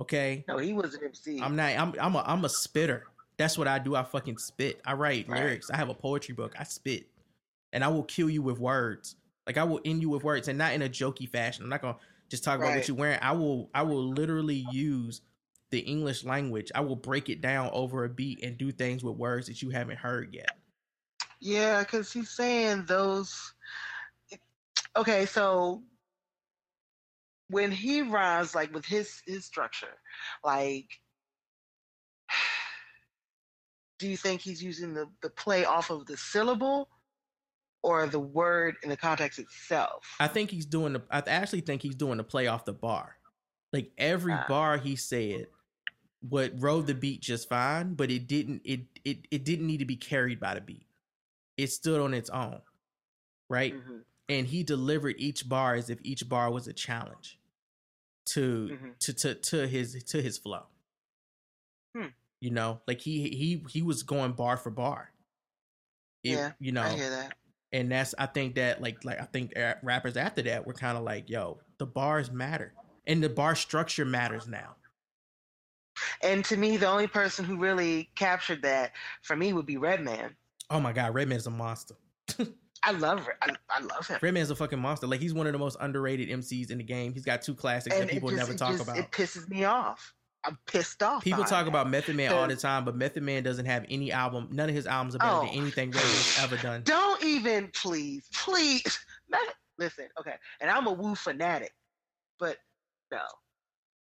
[0.00, 0.44] Okay.
[0.46, 1.40] No, he was an MC.
[1.42, 1.76] I'm not.
[1.76, 1.92] I'm.
[2.00, 2.22] I'm a.
[2.24, 3.02] I'm a spitter.
[3.36, 3.96] That's what I do.
[3.96, 4.80] I fucking spit.
[4.86, 5.40] I write Right.
[5.40, 5.68] lyrics.
[5.68, 6.54] I have a poetry book.
[6.56, 7.08] I spit,
[7.72, 9.16] and I will kill you with words.
[9.48, 11.64] Like I will end you with words, and not in a jokey fashion.
[11.64, 11.98] I'm not gonna
[12.28, 13.18] just talk about what you're wearing.
[13.20, 13.70] I will.
[13.74, 15.20] I will literally use
[15.70, 16.70] the English language.
[16.74, 19.70] I will break it down over a beat and do things with words that you
[19.70, 20.58] haven't heard yet.
[21.40, 23.52] Yeah, because he's saying those.
[24.96, 25.82] Okay, so
[27.48, 29.98] when he rhymes, like with his his structure,
[30.44, 30.86] like,
[33.98, 36.88] do you think he's using the the play off of the syllable,
[37.82, 40.16] or the word in the context itself?
[40.18, 41.02] I think he's doing the.
[41.10, 43.16] I actually think he's doing the play off the bar.
[43.74, 45.48] Like every bar he said,
[46.26, 48.62] what rode the beat just fine, but it didn't.
[48.64, 50.86] It it it didn't need to be carried by the beat.
[51.58, 52.60] It stood on its own,
[53.50, 53.74] right?
[53.74, 53.96] Mm-hmm.
[54.30, 57.38] And he delivered each bar as if each bar was a challenge
[58.26, 58.98] to Mhm.
[59.00, 60.66] to to to his to his flow.
[61.96, 62.06] Hmm.
[62.40, 65.12] You know, like he he he was going bar for bar.
[66.22, 67.34] It- Yeah, you know, I hear that.
[67.72, 70.96] and that's I think that like like I think uh, rappers after that were kind
[70.96, 72.72] of like, yo, the bars matter,
[73.06, 74.76] and the bar structure matters now.
[76.22, 78.92] And to me, the only person who really captured that
[79.22, 80.34] for me would be Redman.
[80.70, 81.94] Oh my god, Redman's a monster.
[82.86, 84.18] I love I, I love him.
[84.20, 85.06] Redman's a fucking monster.
[85.06, 87.12] Like he's one of the most underrated MCs in the game.
[87.14, 88.98] He's got two classics and that people just, never talk just- about.
[88.98, 90.12] It pisses me off.
[90.46, 91.24] I'm pissed off.
[91.24, 91.68] People talk that.
[91.68, 94.48] about Method Man all the time, but Method Man doesn't have any album.
[94.52, 95.62] None of his albums are better than Oh.
[95.62, 96.82] anything Redman's ever done.
[96.84, 98.98] Don't even, please, please.
[99.78, 101.72] Listen, okay, and I'm a Wu fanatic,
[102.38, 102.58] but
[103.16, 103.22] no,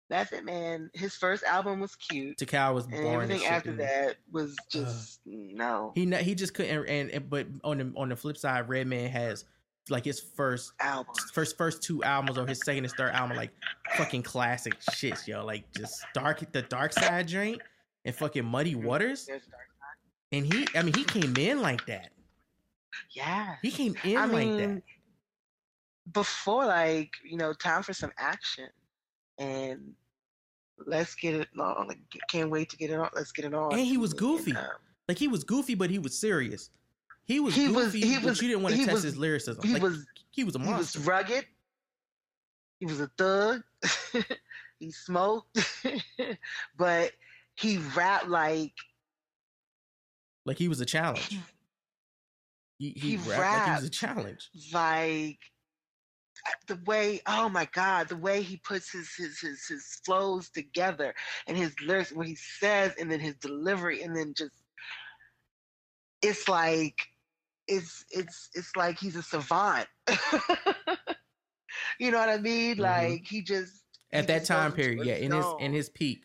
[0.09, 0.89] Method Man.
[0.93, 3.07] His first album was cute, Tical was and boring.
[3.07, 5.91] as everything shit after to that was just no.
[5.95, 6.87] He he just couldn't.
[6.87, 9.45] And, and but on the on the flip side, Redman has
[9.89, 13.51] like his first album, first first two albums, or his second and third album, like
[13.95, 15.45] fucking classic shits, yo.
[15.45, 17.61] Like just dark the Dark Side drink
[18.05, 18.85] and fucking Muddy mm-hmm.
[18.85, 19.25] Waters.
[19.25, 20.37] There's a dark side.
[20.37, 22.09] And he, I mean, he came in like that.
[23.11, 24.83] Yeah, He came in I like mean, that.
[26.13, 28.67] before like you know, time for some action,
[29.37, 29.93] and
[30.85, 31.87] let's get it on.
[31.87, 33.09] Like, can't wait to get it on.
[33.13, 33.71] Let's get it on.
[33.73, 34.55] And he was And, goofy.
[34.55, 34.65] um,
[35.07, 36.69] Like he was goofy, but he was serious.
[37.25, 39.17] He was He goofy, was- he but was- you didn't want to test was- his
[39.17, 39.63] lyricism.
[39.63, 40.99] he Like, was he was a monster.
[40.99, 41.45] he was rugged.
[42.79, 43.63] He was a thug.
[44.79, 45.57] he smoked,
[46.77, 47.11] but
[47.55, 48.73] he rapped like
[50.45, 51.27] like he was a challenge.
[52.79, 54.49] He, he, he rapped like he was a challenge.
[54.71, 55.39] like
[56.67, 61.13] the way oh my god the way he puts his his his, his flows together
[61.47, 64.51] and his lyrics what he says and then his delivery and then just
[66.21, 66.95] it's like
[67.67, 69.87] it's it's it's like he's a savant
[71.99, 72.81] you know what i mean Mhm.
[72.81, 76.23] like he just he At that just time period, yeah, in his in his peak.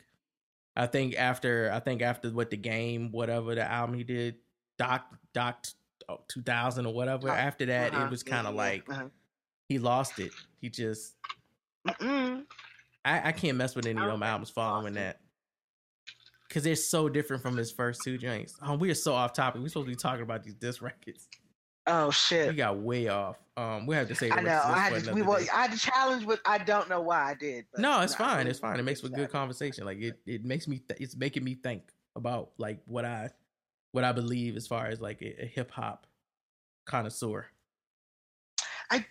[0.76, 4.36] I think after I think after what the game, whatever the album he did,
[4.78, 5.66] Doc Doc
[6.08, 7.28] oh, 2000 or whatever.
[7.28, 9.08] Uh, after that, uh-huh, it was kind of yeah, like uh-huh.
[9.72, 10.32] He lost it.
[10.60, 11.14] He just
[11.88, 12.44] Mm-mm.
[13.04, 15.20] I, I can't mess with any of them albums following that.
[16.50, 18.54] Cause they're so different from his first two joints.
[18.62, 19.62] Oh, we are so off topic.
[19.62, 21.26] We're supposed to be talking about these disc records.
[21.86, 23.38] oh shit We got way off.
[23.56, 24.60] Um, we have to say I know.
[24.62, 25.38] I had to, we were.
[25.52, 27.64] I had to challenge, but I don't know why I did.
[27.72, 28.46] But No, it's no, fine.
[28.46, 28.78] It's fine.
[28.78, 29.84] It makes for good conversation.
[29.86, 30.78] Like it, it makes me.
[30.86, 31.82] Th- it's making me think
[32.16, 33.30] about like what I,
[33.92, 36.06] what I believe as far as like a, a hip hop
[36.86, 37.46] connoisseur.
[38.90, 39.04] I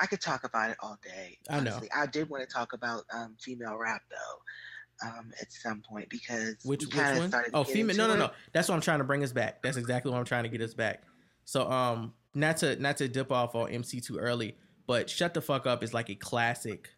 [0.00, 1.38] I could talk about it all day.
[1.48, 1.80] I know.
[1.96, 6.56] I did want to talk about um, female rap though, um, at some point because
[6.64, 7.28] Which we which one?
[7.28, 7.96] started Oh, female.
[7.96, 8.18] No, no, it.
[8.18, 8.30] no.
[8.52, 9.62] That's what I'm trying to bring us back.
[9.62, 11.02] That's exactly what I'm trying to get us back.
[11.44, 15.40] So, um, not to not to dip off on MC too early, but "Shut the
[15.40, 16.90] Fuck Up" is like a classic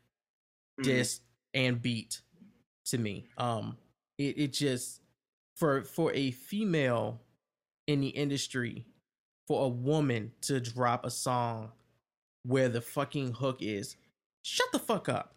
[0.80, 0.84] Mhm.
[0.84, 1.22] disc
[1.54, 2.20] and beat
[2.86, 3.28] to me.
[3.36, 3.78] Um,
[4.16, 5.00] it it just
[5.54, 7.20] for for a female
[7.86, 8.86] in the industry,
[9.46, 11.72] for a woman to drop a song
[12.44, 13.96] where the fucking hook is
[14.42, 15.34] shut the fuck up.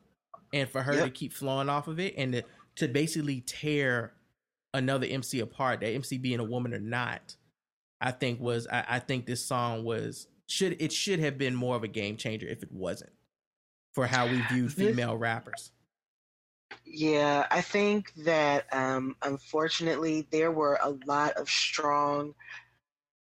[0.53, 2.43] And for her to keep flowing off of it and to,
[2.75, 4.11] to basically tear
[4.73, 7.35] another MC apart, that MC being a woman or not,
[8.01, 11.75] I think was I, I think this song was should it should have been more
[11.75, 13.13] of a game changer if it wasn't
[13.93, 15.71] for how we viewed female rappers.
[16.85, 22.33] Yeah, I think that um, unfortunately there were a lot of strong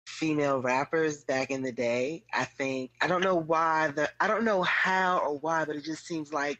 [0.10, 2.24] female rappers back in the day.
[2.34, 5.84] I think I don't know why the I don't know how or why, but it
[5.84, 6.60] just seems like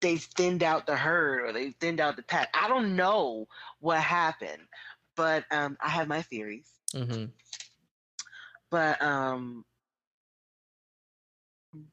[0.00, 2.48] they thinned out the herd or they thinned out the pack.
[2.54, 3.46] I don't know
[3.80, 4.62] what happened,
[5.16, 6.68] but um, I have my theories.
[6.94, 7.26] Mm-hmm.
[8.70, 9.64] But um,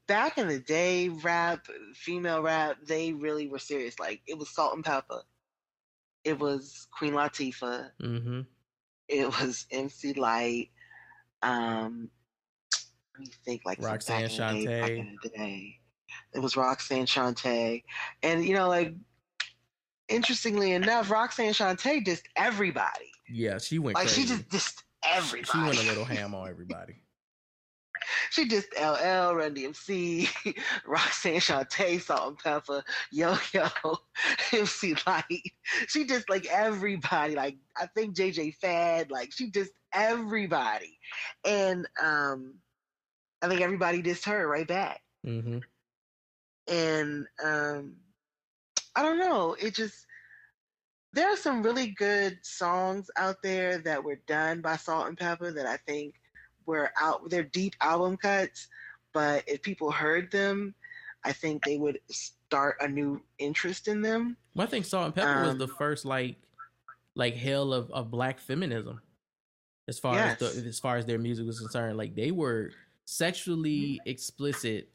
[0.07, 3.99] back in the day, rap, female rap, they really were serious.
[3.99, 5.21] Like it was Salt-N-Pepa,
[6.23, 8.41] it was Queen Latifah, Mm-hmm.
[9.09, 10.69] It was MC Lyte.
[11.41, 12.09] Um,
[13.17, 14.99] let me think, like Roxanne back in the day, back Shante.
[14.99, 15.75] in the day.
[16.33, 17.83] It was Roxanne Shante,
[18.23, 18.93] and you know, like
[20.07, 23.11] interestingly enough, Roxanne Shante dissed everybody.
[23.27, 24.21] Yeah, she went Like crazy.
[24.21, 25.51] she just dissed everybody.
[25.51, 26.95] she went a little ham on everybody.
[28.31, 30.29] She just LL, Run DMC,
[30.85, 33.97] Roxanne Shante, Salt-N-Pepa, Yo Yo,
[34.53, 35.51] MC Lyte.
[35.87, 37.35] She just like everybody.
[37.35, 39.11] Like I think JJ Fad.
[39.11, 40.97] Like she just everybody,
[41.45, 42.55] and um,
[43.41, 45.01] I think everybody dissed her right back.
[45.25, 45.59] Mm-hmm.
[46.67, 47.95] And um,
[48.95, 49.55] I don't know.
[49.59, 50.05] It just
[51.13, 55.77] there are some really good songs out there that were done by Salt-N-Pepa that I
[55.87, 56.13] think
[56.77, 57.29] were out.
[57.29, 58.67] They're deep album cuts,
[59.13, 60.73] but if people heard them,
[61.23, 64.37] I think they would start a new interest in them.
[64.55, 66.37] Well, I think Salt-N-Pepa was Um, the first like
[67.15, 69.01] like hell of, of black feminism.
[69.89, 72.71] As far as the, as far as their music was concerned, like they were
[73.05, 74.89] sexually explicit,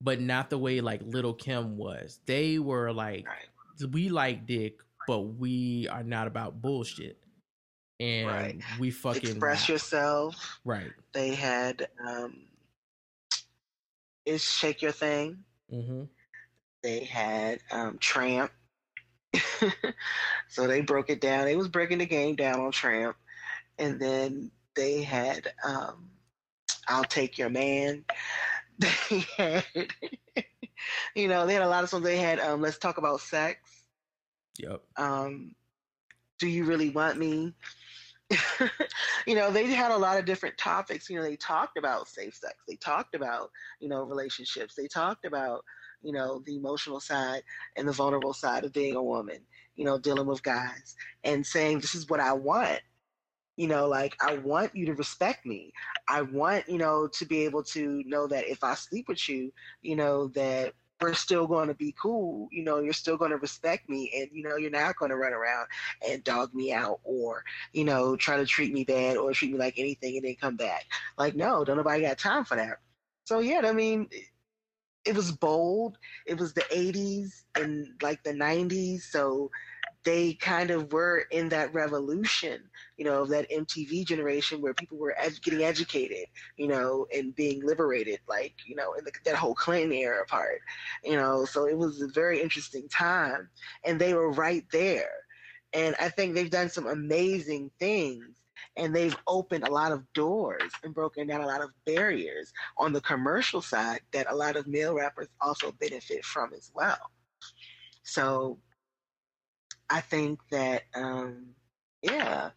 [0.00, 2.20] but not the way like Little Kim was.
[2.26, 3.26] They were like,
[3.92, 7.18] we like dick, but we are not about bullshit,
[8.00, 8.60] and Right.
[8.80, 10.58] we fucking Express yourself.
[10.64, 10.90] right.
[11.12, 12.46] They had um,
[14.26, 15.44] is Shake Your Thing.
[15.72, 16.04] Mm-hmm.
[16.82, 18.50] They had um, Tramp.
[20.48, 21.44] so they broke it down.
[21.44, 23.16] They was breaking the game down on Tramp.
[23.78, 26.08] And then they had um,
[26.88, 28.04] I'll Take Your Man.
[29.10, 29.64] They had,
[31.14, 32.02] you know, they had a lot of songs.
[32.02, 33.58] They had um, Let's Talk About Sex.
[34.58, 34.80] Yep.
[34.96, 35.54] Um,
[36.38, 37.52] Do You Really Want Me?
[39.26, 41.08] you know, they had a lot of different topics.
[41.10, 42.54] You know, they talked about safe sex.
[42.68, 43.50] They talked about,
[43.80, 44.74] you know, relationships.
[44.74, 45.64] They talked about,
[46.02, 47.42] you know, the emotional side
[47.76, 49.38] and the vulnerable side of being a woman,
[49.76, 52.80] you know, dealing with guys and saying, this is what I want.
[53.56, 55.72] You know, like, I want you to respect me.
[56.08, 59.52] I want, you know, to be able to know that if I sleep with you,
[59.82, 62.48] you know, that we're still going to be cool.
[62.52, 65.16] You know, you're still going to respect me and, you know, you're not going to
[65.16, 65.66] run around
[66.08, 67.42] and dog me out or,
[67.72, 70.56] you know, try to treat me bad or treat me like anything and then come
[70.56, 70.86] back.
[71.18, 72.78] Like, no, don't nobody got time for that.
[73.24, 74.08] So, yeah, I mean,
[75.04, 75.98] it, was bold.
[76.26, 79.02] It was the 80s and like the 90s.
[79.02, 79.50] So
[80.04, 82.62] they kind of were in that revolution,
[82.96, 86.26] you know, of that MTV generation where people were ed- getting educated,
[86.56, 90.60] you know, and being liberated, like, you know, in the, that whole Clinton era part,
[91.04, 91.44] you know.
[91.44, 93.50] So it was a very interesting time.
[93.84, 95.12] And they were right there.
[95.72, 98.40] And I think they've done some amazing things
[98.76, 102.92] and they've opened a lot of doors and broken down a lot of barriers on
[102.92, 107.10] the commercial side that a lot of male rappers also benefit from as well.
[108.02, 108.58] So
[109.90, 111.54] I think that, um,
[112.02, 112.50] yeah,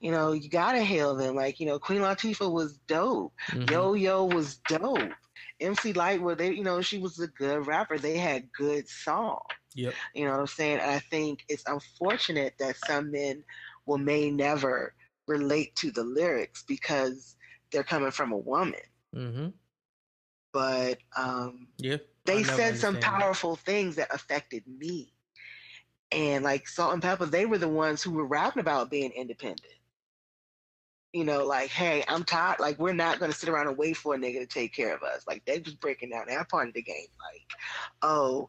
[0.00, 1.36] you know, you gotta hail them.
[1.36, 3.32] Like, you know, Queen Latifah was dope.
[3.50, 3.70] Mhm.
[3.70, 5.12] Yo Yo was dope.
[5.60, 7.98] MC Lyte, were they, you know, she was a good rapper.
[7.98, 9.40] They had good songs.
[9.74, 9.96] Yep.
[10.14, 10.80] You know what I'm saying?
[10.80, 13.44] And I think it's unfortunate that some men
[13.86, 14.94] will may never
[15.26, 17.36] relate to the lyrics because
[17.72, 18.80] they're coming from a woman.
[19.14, 19.48] Mm-hmm.
[20.52, 21.98] But um, Yeah.
[22.24, 23.02] they said some understand that.
[23.02, 25.12] powerful things that affected me.
[26.12, 29.74] And like Salt-N-Pepa, they were the ones who were rapping about being independent.
[31.12, 32.60] You know, like, hey, I'm tired.
[32.60, 34.94] Like, we're not going to sit around and wait for a nigga to take care
[34.94, 35.24] of us.
[35.26, 37.08] Like, they was breaking down that part of the game.
[37.18, 37.42] Like,
[38.02, 38.48] oh,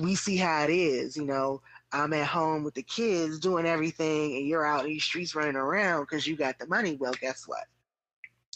[0.00, 1.18] we see how it is.
[1.18, 1.60] You know,
[1.92, 5.56] I'm at home with the kids doing everything, and you're out in these streets running
[5.56, 6.96] around because you got the money.
[6.98, 7.64] Well, guess what?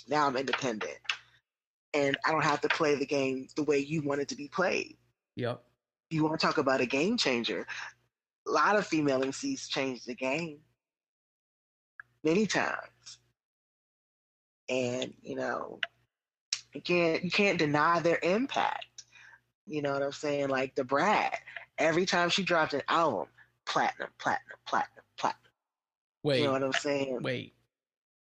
[0.09, 0.97] Now I'm independent,
[1.93, 4.49] and I don't have to play the game the way you want it to be
[4.49, 4.97] played.
[5.34, 5.62] Yep.
[6.09, 7.66] You want to talk about a game changer?
[8.47, 10.59] A lot of female MCs changed the game
[12.22, 13.18] many times,
[14.68, 15.80] and you know,
[16.72, 19.05] you can't you can't deny their impact.
[19.66, 20.49] You know what I'm saying?
[20.49, 21.38] Like the Brat,
[21.78, 23.26] every time she dropped an album,
[23.64, 25.40] platinum, platinum, platinum, platinum.
[26.22, 26.38] Wait.
[26.38, 27.18] You know what I'm saying?
[27.22, 27.55] Wait.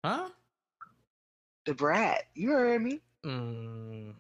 [0.04, 0.30] Huh?
[1.66, 2.24] The Brat.
[2.34, 3.00] You heard me.
[3.26, 4.14] Mm,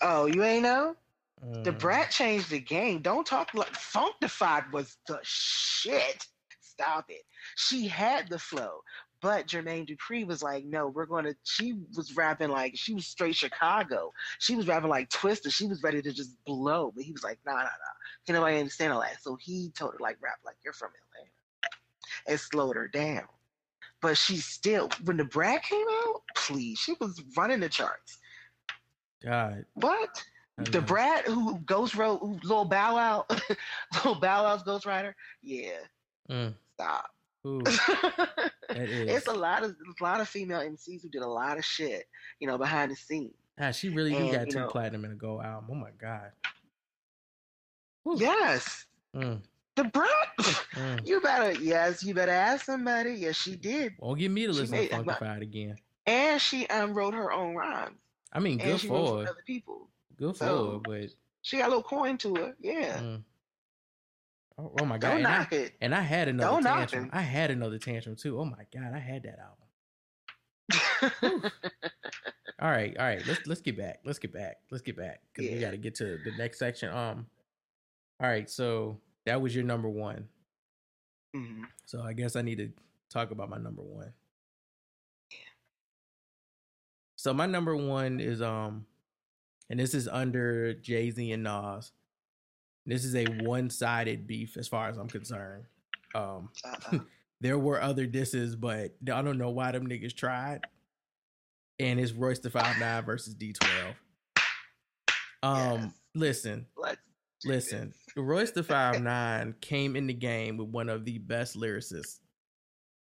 [0.00, 0.96] Oh, you ain't know?
[1.42, 1.78] The mm.
[1.78, 3.02] Brat changed the game.
[3.02, 6.26] Don't talk like Funkdafied was the shit.
[6.60, 7.22] Stop it.
[7.56, 8.80] She had the flow,
[9.20, 11.34] but Jermaine Dupri was like, no, we're going to.
[11.42, 14.12] She was rapping like she was straight Chicago.
[14.38, 15.52] She was rapping like Twista.
[15.52, 17.68] She was ready to just blow, but he was like, nah, nah, nah.
[18.24, 19.20] Can nobody understand all that?
[19.20, 21.30] So he told her like rap like you're from Atlanta,
[22.28, 23.24] and slowed her down.
[24.00, 28.18] But she still, when the Brat came out, please, she was running the charts.
[29.24, 29.64] God.
[29.74, 30.24] What?
[30.58, 30.80] The.
[30.80, 33.26] Brat who Ghost wrote, who Lil Bow Wow,
[34.04, 35.14] Lil Bow Wow's Ghostwriter.
[35.42, 35.78] Yeah,
[36.30, 36.54] Mm.
[36.74, 37.10] stop.
[37.46, 37.62] Ooh.
[38.74, 42.04] It's a lot of a lot of female MCs who did a lot of shit,
[42.40, 43.34] you know, behind the scenes.
[43.60, 45.68] Ah, she really And, got two know- platinum and a gold album.
[45.70, 46.30] Oh my god.
[48.16, 49.40] Yes, Mm,
[49.76, 50.08] the Brat.
[50.38, 51.06] mm.
[51.06, 53.12] You better, yes, you better ask somebody.
[53.12, 55.76] Yes, she did, Won't get me to She listen to Funkdafied again.
[56.06, 57.96] and she um wrote her own rhymes,
[58.32, 59.28] I mean, good for for her.
[59.28, 59.88] other people.
[60.16, 61.10] Good for So- her, but
[61.42, 62.56] She got a little coin to her.
[62.60, 63.24] Yeah, mm.
[64.58, 65.08] oh, oh my god.
[65.10, 65.74] don't And I, knock it.
[65.80, 67.10] and I had another Don't tantrum.
[67.12, 68.38] I had another tantrum too.
[68.38, 69.58] Oh my god, I had that album.
[72.60, 73.26] All right, all right.
[73.26, 73.98] Let's let's get back.
[74.04, 74.58] Let's get back.
[74.70, 76.90] Let's get back because we got to get to the next section.
[76.90, 77.26] Um.
[78.20, 80.28] All right, so that was your number one.
[81.34, 81.64] Mhm.
[81.86, 82.70] So I guess I need to
[83.10, 84.12] talk about my number one.
[87.16, 88.86] So my number one is um,
[89.70, 91.92] and this is under Jay Z and Nas.
[92.86, 95.64] This is a one-sided beef as far as I'm concerned.
[96.14, 96.98] Um, Uh-uh.
[97.40, 100.60] there were other disses, but I don't know why them niggas tried.
[101.78, 103.94] And it's Royce the Five Nine versus D12.
[105.42, 105.92] Um, Yes.
[106.14, 107.00] listen, Let's
[107.44, 112.18] Listen, Royce the Five Nine came in the game with one of the best lyricists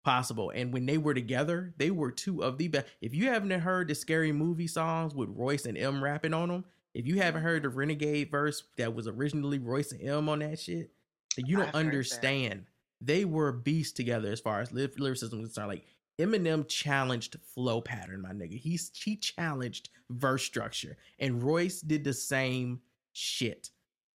[0.05, 2.87] possible, and when they were together, they were two of the best.
[3.01, 6.65] If you haven't heard the scary movie songs with Royce and Em rapping on them,
[6.93, 10.59] if you haven't heard the Renegade verse that was originally Royce and Em on that
[10.59, 10.91] shit,
[11.37, 12.65] you don't I've understand.
[13.01, 15.67] They were beasts together as far as ly- lyricism was concerned.
[15.67, 15.85] Like
[16.17, 18.57] Eminem challenged flow pattern, my nigga.
[18.57, 22.79] He's he challenged verse structure, and Royce did the same
[23.11, 23.69] shit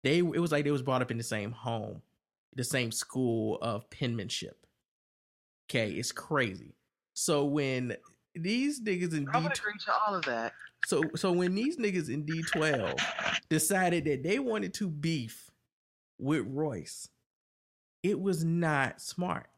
[0.06, 2.00] they it was like they was brought up in the same home,
[2.54, 4.65] the same school of penmanship.
[5.68, 6.74] Okay, it's crazy.
[7.14, 7.96] So when
[8.34, 10.52] these niggas in I D agree to all of that.
[10.84, 13.00] so so when these niggas in D12
[13.48, 15.50] decided that they wanted to beef
[16.18, 17.08] with Royce,
[18.02, 19.48] it was not smart.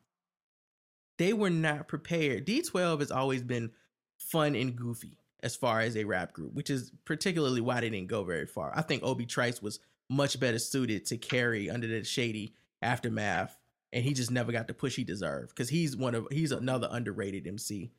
[1.18, 2.46] They were not prepared.
[2.46, 3.72] D12 has always been
[4.18, 8.08] fun and goofy as far as a rap group, which is particularly why they didn't
[8.08, 8.72] go very far.
[8.74, 13.57] I think Obi Trice was much better suited to carry under the shady aftermath,
[13.92, 16.88] and he just never got the push he deserved because he's one of he's another
[16.90, 17.90] underrated MC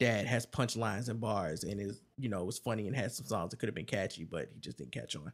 [0.00, 3.50] that has punchlines and bars and is you know was funny and had some songs
[3.50, 5.32] that could have been catchy, but he just didn't catch on.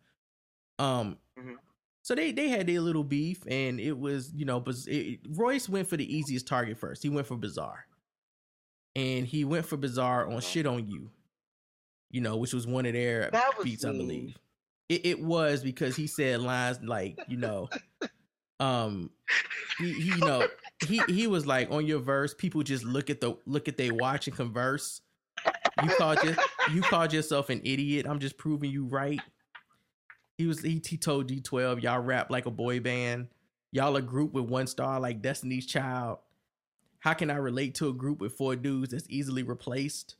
[0.79, 1.57] Um, Mhm.
[2.03, 5.69] so they they had their little beef, and it was you know, but it, Royce
[5.69, 7.03] went for the easiest target first.
[7.03, 7.87] He went for Bizarre,
[8.95, 11.11] and he went for Bizarre on "Shit on You,"
[12.11, 13.31] you know, which was one of their
[13.65, 14.37] beats, I believe.
[14.89, 17.69] It, it was because he said lines like you know,
[18.61, 19.11] um,
[19.79, 20.47] he, he you know
[20.87, 23.91] he he was like on your verse, people just look at the look at they
[23.91, 25.01] watch and converse.
[25.83, 26.35] You called your,
[26.73, 28.07] you called yourself an idiot.
[28.09, 29.21] I'm just proving you right.
[30.39, 33.29] He was he, he told D12 y'all rap like a boy band.
[33.73, 36.19] Y'all a group with one star like Destiny's Child.
[37.01, 40.17] How can I relate to a group with four dudes that's easily replaced?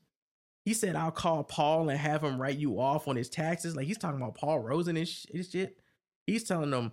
[0.65, 3.75] He said I'll call Paul and have him write you off on his taxes.
[3.75, 5.79] Like he's talking about Paul Rosen and shit.
[6.27, 6.93] He's telling them,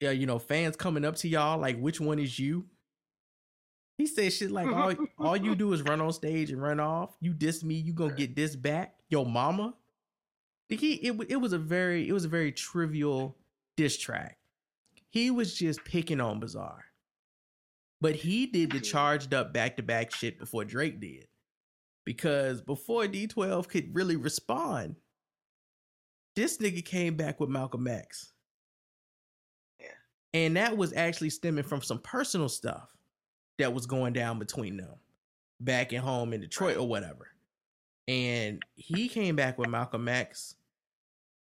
[0.00, 2.64] yeah, you know, fans coming up to y'all like, which one is you?
[3.98, 7.14] He said shit like all all you do is run on stage and run off.
[7.20, 8.94] You diss me, you gonna get this back.
[9.10, 9.74] Yo, mama.
[10.70, 13.36] He it it was a very it was a very trivial
[13.76, 14.38] diss track.
[15.10, 16.84] He was just picking on Bizarre,
[18.00, 21.26] but he did the charged up back to back shit before Drake did,
[22.06, 24.96] because before D12 could really respond,
[26.36, 28.32] this nigga came back with Malcolm X.
[30.32, 32.96] And that was actually stemming from some personal stuff
[33.58, 34.94] that was going down between them
[35.60, 37.28] back at home in Detroit or whatever.
[38.08, 40.54] And he came back with Malcolm X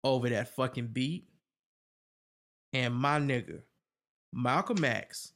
[0.03, 1.27] over that fucking beat.
[2.73, 3.61] And my nigga,
[4.34, 5.34] Malcolm X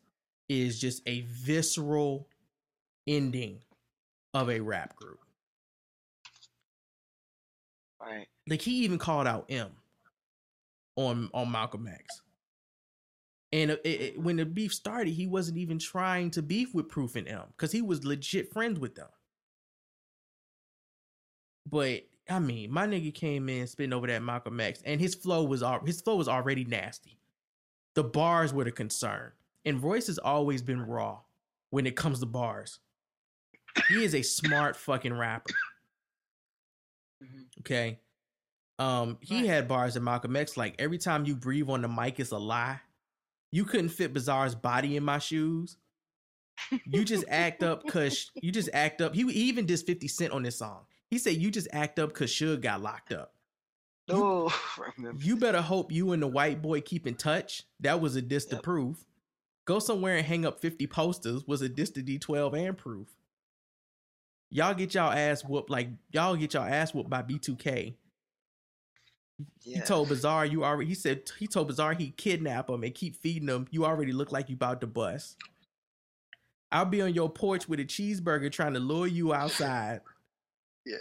[0.50, 2.28] is just a visceral
[3.08, 3.60] ending
[4.34, 5.20] of a rap group.
[8.02, 8.28] Right.
[8.48, 9.72] Like he even called out Em.
[10.96, 12.22] on on Malcolm X.
[13.54, 17.16] And it, it- when the beef started, he wasn't even trying to beef with Proof
[17.16, 19.08] and Em because he was legit friends with them.
[21.70, 25.44] But I mean, my nigga came in spitting over that Malcolm X, and his flow
[25.44, 27.18] was al- his flow was already nasty.
[27.96, 29.32] The bars were the concern,
[29.66, 31.20] and Royce has always been raw
[31.70, 32.80] when it comes to bars.
[33.88, 35.54] He is a smart fucking rapper.
[37.60, 38.00] Okay.
[38.80, 42.20] Um, he had bars in Malcolm X like every time you breathe on the mic
[42.20, 42.80] is a lie.
[43.54, 45.78] You couldn't fit Bizarre's body in my shoes.
[46.88, 49.14] You just act up cause you just act up.
[49.14, 50.86] He, even did 50 Cent on this song.
[51.12, 53.36] He said you just act up cause Suge got locked up.
[54.10, 54.52] Oh.
[55.20, 57.62] You better hope you and the white boy keep in touch.
[57.80, 59.06] That was a diss to proof.
[59.66, 63.10] Go somewhere and hang up 50 posters was a diss to D12 and proof.
[64.50, 67.94] Y'all get y'all ass whooped like y'all get y'all ass whooped by B2K.
[69.64, 73.16] He told Bizarre you already he said he told Bizarre he kidnap him and keep
[73.16, 73.68] feeding him.
[73.72, 75.38] You already look like you about to bust.
[76.72, 80.02] I'll be on your porch with a cheeseburger trying to lure you outside.
[80.86, 81.00] Yes.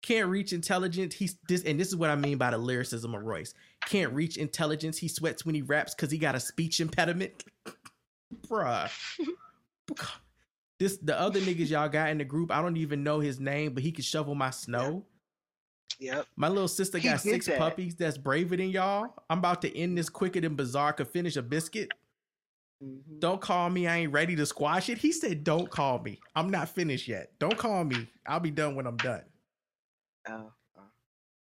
[0.00, 1.14] Can't reach intelligence.
[1.14, 3.52] He's this, and this is what I mean by the lyricism of Royce.
[3.84, 4.96] Can't reach intelligence.
[4.96, 7.44] He sweats when he raps because he got a speech impediment.
[8.48, 8.90] Bruh.
[10.78, 12.50] This the other niggas y'all got in the group.
[12.50, 15.04] I don't even know his name, but he could shovel my snow.
[15.98, 16.26] Yep.
[16.36, 17.58] My little sister got six that.
[17.58, 19.14] puppies that's braver than y'all.
[19.28, 21.90] I'm about to end this quicker than Bizarre could finish a biscuit.
[22.82, 23.18] Mm-hmm.
[23.18, 23.86] Don't call me.
[23.86, 24.98] I ain't ready to squash it.
[24.98, 26.18] He said, Don't call me.
[26.34, 27.32] I'm not finished yet.
[27.38, 28.06] Don't call me.
[28.26, 29.22] I'll be done when I'm done.
[30.28, 30.52] Oh.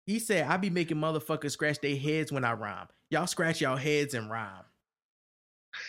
[0.07, 2.87] He said, I be making motherfuckers scratch their heads when I rhyme.
[3.11, 4.65] Y'all scratch y'all heads and rhyme.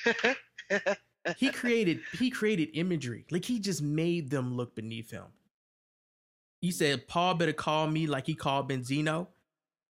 [1.38, 3.26] he created he created imagery.
[3.30, 5.26] Like he just made them look beneath him.
[6.62, 9.28] He said, Paul better call me like he called Benzino.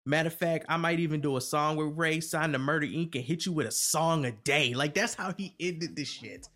[0.06, 3.16] Matter of fact, I might even do a song with Ray, sign the Murder Inc.
[3.16, 4.74] and hit you with a song a day.
[4.74, 6.48] Like that's how he ended this shit.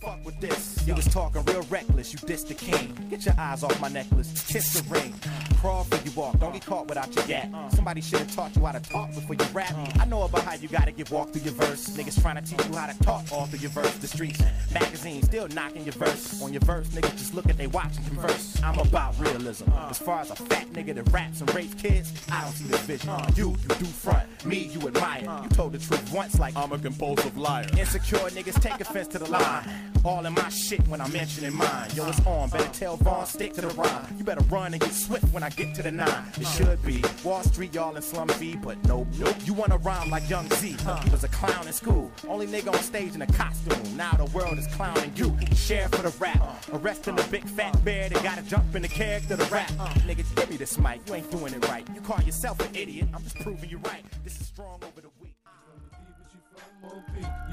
[0.00, 0.86] Fuck with this.
[0.86, 2.96] You was talking real reckless, you dissed the king.
[3.10, 5.14] Get your eyes off my necklace, kiss the ring.
[5.58, 7.48] Crawl for you walk, don't get caught without your gap.
[7.52, 7.68] Uh.
[7.70, 9.72] Somebody should have taught you how to talk before you rap.
[9.72, 10.00] Uh.
[10.00, 11.88] I know about how you gotta get walk through your verse.
[11.96, 13.94] Niggas trying to teach you how to talk all through your verse.
[13.96, 16.40] The streets, magazines, still knocking your verse.
[16.42, 18.60] On your verse, niggas just look at they watch and converse.
[18.62, 19.70] I'm about realism.
[19.72, 19.88] Uh.
[19.90, 22.80] As far as a fat nigga that raps and rapes kids, I don't see this
[22.82, 23.10] vision.
[23.34, 24.28] You, you do front.
[24.44, 25.22] Me, you admire.
[25.42, 27.66] You told the truth once like I'm a compulsive liar.
[27.78, 29.63] Insecure niggas take offense to the line.
[30.04, 31.88] All in my shit when I'm mentioning mine.
[31.94, 32.50] Yo, it's on.
[32.50, 34.06] Better tell Vaughn, stick to the rhyme.
[34.18, 36.24] You better run and get swift when I get to the nine.
[36.38, 39.34] It should be Wall Street, y'all in slum fee, but nope, nope.
[39.44, 40.76] You wanna rhyme like Young Zee.
[41.04, 42.10] He was a clown in school.
[42.28, 43.96] Only nigga on stage in a costume.
[43.96, 45.34] Now the world is clowning you.
[45.54, 46.42] Share for the rap.
[46.72, 49.70] Arresting the big fat bear that gotta jump in the character to rap.
[50.06, 51.00] Nigga, give me this mic.
[51.06, 51.86] You ain't doing it right.
[51.94, 53.08] You call yourself an idiot.
[53.14, 54.04] I'm just proving you right.
[54.22, 55.23] This is strong over the.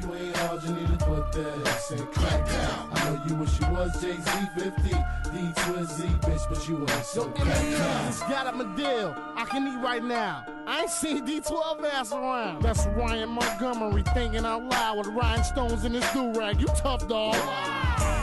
[0.01, 2.89] You ain't hard, you need to put that ass and crack down.
[2.91, 6.79] I know you wish you was Jay Z 50, D Twin Z, bitch, but you
[6.79, 8.05] ain't so crack down.
[8.07, 9.15] Just got him a deal.
[9.35, 10.45] I can eat right now.
[10.65, 12.63] I ain't seen D12 ass around.
[12.63, 16.59] That's Ryan Montgomery thinking out loud with rhinestones in his do rag.
[16.59, 17.35] You tough dog.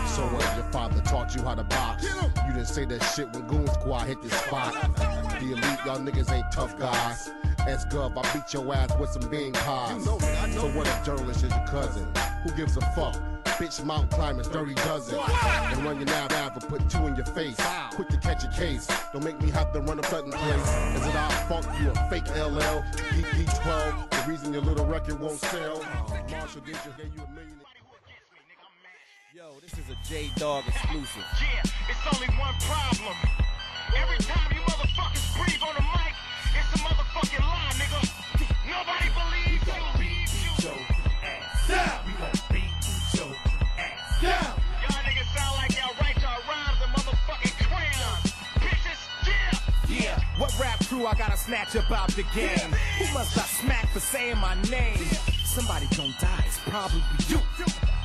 [0.09, 0.43] So what?
[0.43, 2.05] if Your father taught you how to box.
[2.05, 4.75] You didn't say that shit when Goon Squad hit the spot.
[4.97, 7.31] The elite, y'all niggas ain't tough guys.
[7.69, 10.05] S Gov, I beat your ass with some bean pies.
[10.05, 10.13] So
[10.71, 12.09] what if journalist is your cousin?
[12.45, 13.15] Who gives a fuck?
[13.59, 15.19] Bitch, mountain climbers, 30 dozen.
[15.19, 17.61] And run your now now, but put two in your face.
[17.93, 18.89] Quick to catch a case.
[19.13, 20.69] Don't make me have to run a sudden place.
[20.97, 22.83] Is it our fault you a fake LL?
[23.13, 25.83] DD12, the reason your little record won't sell.
[26.31, 27.61] Marshall did just gave you a million.
[29.35, 31.25] Yo, this is a J Dog exclusive.
[31.39, 31.61] Yeah,
[31.91, 33.17] it's only one problem.
[33.95, 35.98] Every time you motherfuckers breathe on the mic,
[38.69, 39.83] Nobody believes you.
[39.99, 40.79] Beat your
[41.25, 42.05] ass down.
[42.07, 43.33] We gon' beat your
[43.79, 44.61] ass down.
[44.83, 48.35] Y'all niggas sound like y'all write y'all rhymes in motherfucking crayons.
[48.61, 50.01] Bitches, yeah.
[50.01, 52.71] Yeah, what rap crew I gotta snatch up out the game?
[52.99, 55.28] Who must I smack for saying my name?
[55.59, 57.43] Somebody gon' die, it's probably you.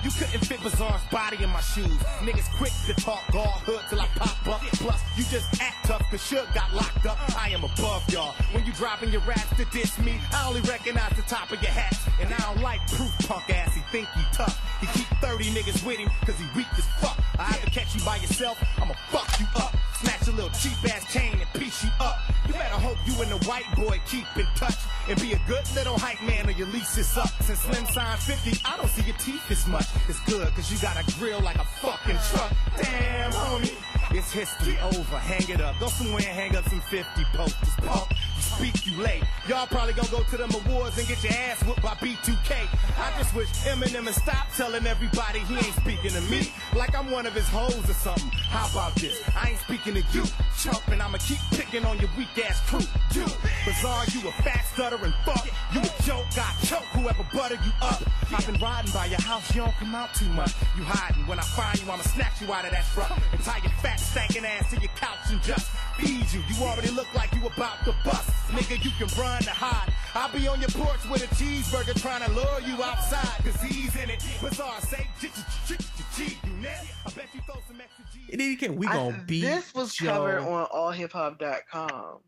[0.02, 2.02] You couldn't fit Bizarre's body in my shoes.
[2.26, 4.62] Niggas quick to talk all hood till I pop up.
[4.82, 7.20] Plus, you just act tough cause Suge got locked up.
[7.40, 8.34] I am above y'all.
[8.54, 11.70] When you dropping your raps to diss me, I only recognize the top of your
[11.70, 11.96] hat.
[12.20, 14.58] And I don't like proof punk ass, he think he tough.
[14.82, 17.20] He keep 30 niggas with him cause he weak as fuck.
[17.38, 19.76] I either catch you by yourself, I'ma fuck you up.
[20.02, 22.18] Snatch a little cheap ass chain and piece you up.
[22.54, 24.76] You better hope you and the white boy keep in touch.
[25.10, 27.30] and be a good little hype man or your lease is up.
[27.42, 29.88] Since Slim signed 50, I don't see your teeth as much.
[30.08, 32.54] It's good, cause you got a grill like a fucking truck.
[32.78, 33.76] Damn, homie.
[34.12, 35.18] It's history over.
[35.18, 35.80] Hang it up.
[35.80, 37.74] Go somewhere and hang up some 50 posters.
[37.78, 39.24] Punk, you speak, you late.
[39.48, 42.68] Y'all probably gonna go to them awards and get your ass whooped by B2K.
[42.98, 47.10] I just wish Eminem would stop telling everybody he ain't speaking to me like I'm
[47.10, 48.30] one of his hoes or something.
[48.30, 49.20] How about this?
[49.36, 50.24] I ain't speaking to you,
[50.60, 52.80] chump, and I'ma keep picking on your weak ass crew.
[53.14, 53.26] You,
[53.66, 55.46] bizarre, you a fat stuttering fuck.
[55.74, 58.02] You a joke, got choke whoever butter you up.
[58.34, 60.54] I've been riding by your house, you don't come out too much.
[60.78, 61.26] You hiding.
[61.28, 64.00] When I find you, I'ma snatch you out of that truck and tie your fat
[64.00, 66.42] stankin' ass to your couch and just feed you.
[66.50, 68.30] You already look like you about to bust.
[68.50, 69.92] Nigga, you can run to hide.
[70.16, 73.44] I'll be on your porch with a cheeseburger trying to lure you outside.
[73.44, 74.24] Cause he's in it.
[74.42, 76.86] Bizarre, say, G, you net.
[77.06, 78.20] I bet you throw some extra G.
[78.32, 80.06] And then you we I- gonna beat This was Joe.
[80.06, 82.20] covered on allhiphop.com,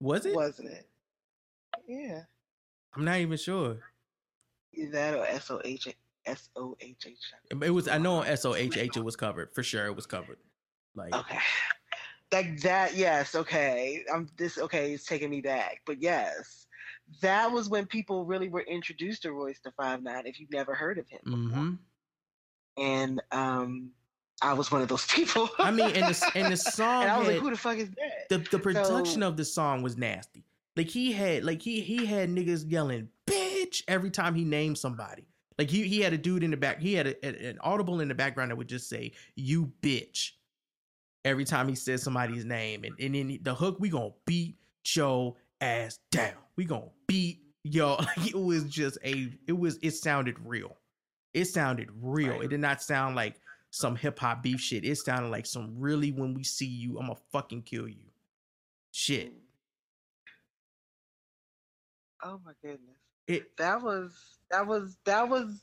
[0.00, 0.34] Was it?
[0.34, 0.88] wasn't it?
[1.86, 2.22] Yeah.
[2.94, 3.78] I'm not even sure.
[4.72, 5.88] Either that or S O H
[6.26, 7.16] S O H H.
[7.50, 7.88] It was.
[7.88, 9.86] I know on SOHH it was covered for sure.
[9.86, 10.38] It was covered.
[10.94, 11.38] Like Okay.
[12.32, 14.04] Like that, yes, okay.
[14.12, 15.82] I'm this okay, it's taking me back.
[15.86, 16.66] But yes.
[17.20, 20.74] That was when people really were introduced to Royce the Five Nine if you've never
[20.74, 21.20] heard of him.
[21.24, 23.90] hmm And um
[24.42, 25.48] I was one of those people.
[25.58, 27.88] I mean, and the and the song and I was like, who the fuck is
[27.90, 28.28] that?
[28.28, 30.44] the the production So- of the song was nasty.
[30.76, 35.26] Like he had like he he had niggas yelling bitch every time he named somebody.
[35.58, 36.80] Like he he had a dude in the back.
[36.80, 40.32] He had a, a- an audible in the background that would just say you bitch
[41.24, 42.84] every time he said somebody's name.
[42.84, 46.34] And and then the hook we gonna beat Joe ass down.
[46.56, 47.96] We gonna beat yo.
[48.16, 50.76] Like, it was just a it was it sounded real.
[51.32, 52.42] It sounded real.
[52.42, 53.40] It did not sound like
[53.76, 54.86] some hip hop beef shit.
[54.86, 58.06] It sounded like some really when we see you, I'm gonna fucking kill you.
[58.90, 59.34] Shit.
[62.22, 62.96] Oh my goodness.
[63.28, 64.12] It that was
[64.50, 65.60] that was that was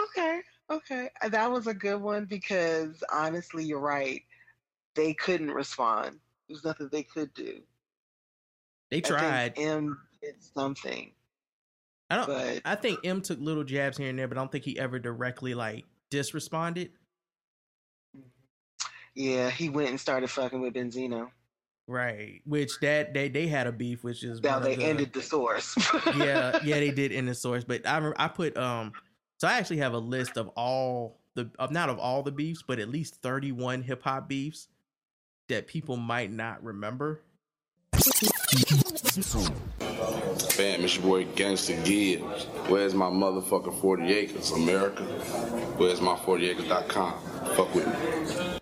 [0.00, 0.40] okay.
[0.70, 1.08] Okay.
[1.20, 4.22] Uh, That was a good one because honestly you're right.
[4.94, 6.20] They couldn't respond.
[6.48, 7.60] There's nothing they could do.
[8.90, 9.58] They I think tried.
[9.58, 11.10] Em did something.
[12.08, 14.52] I don't but- I think Em took little jabs here and there, but I don't
[14.52, 16.90] think he ever directly like disresponded.
[19.14, 21.30] Yeah, he went and started fucking with Benzino.
[21.88, 22.40] Right.
[22.46, 25.74] Which that they they had a beef, which is Now they the- ended the source.
[26.16, 27.64] yeah, yeah, they did end the source.
[27.64, 28.92] But I I put um
[29.38, 32.62] so I actually have a list of all the of not of all the beefs,
[32.66, 34.68] but at least 31 hip hop beefs
[35.48, 37.22] that people might not remember.
[40.52, 42.44] Fam, it's your boy Gangsta Gibbs.
[42.68, 45.02] Where's my motherfucking 40 acres, America?
[45.78, 47.14] Where's my 40acres.com?
[47.56, 48.58] Fuck with me.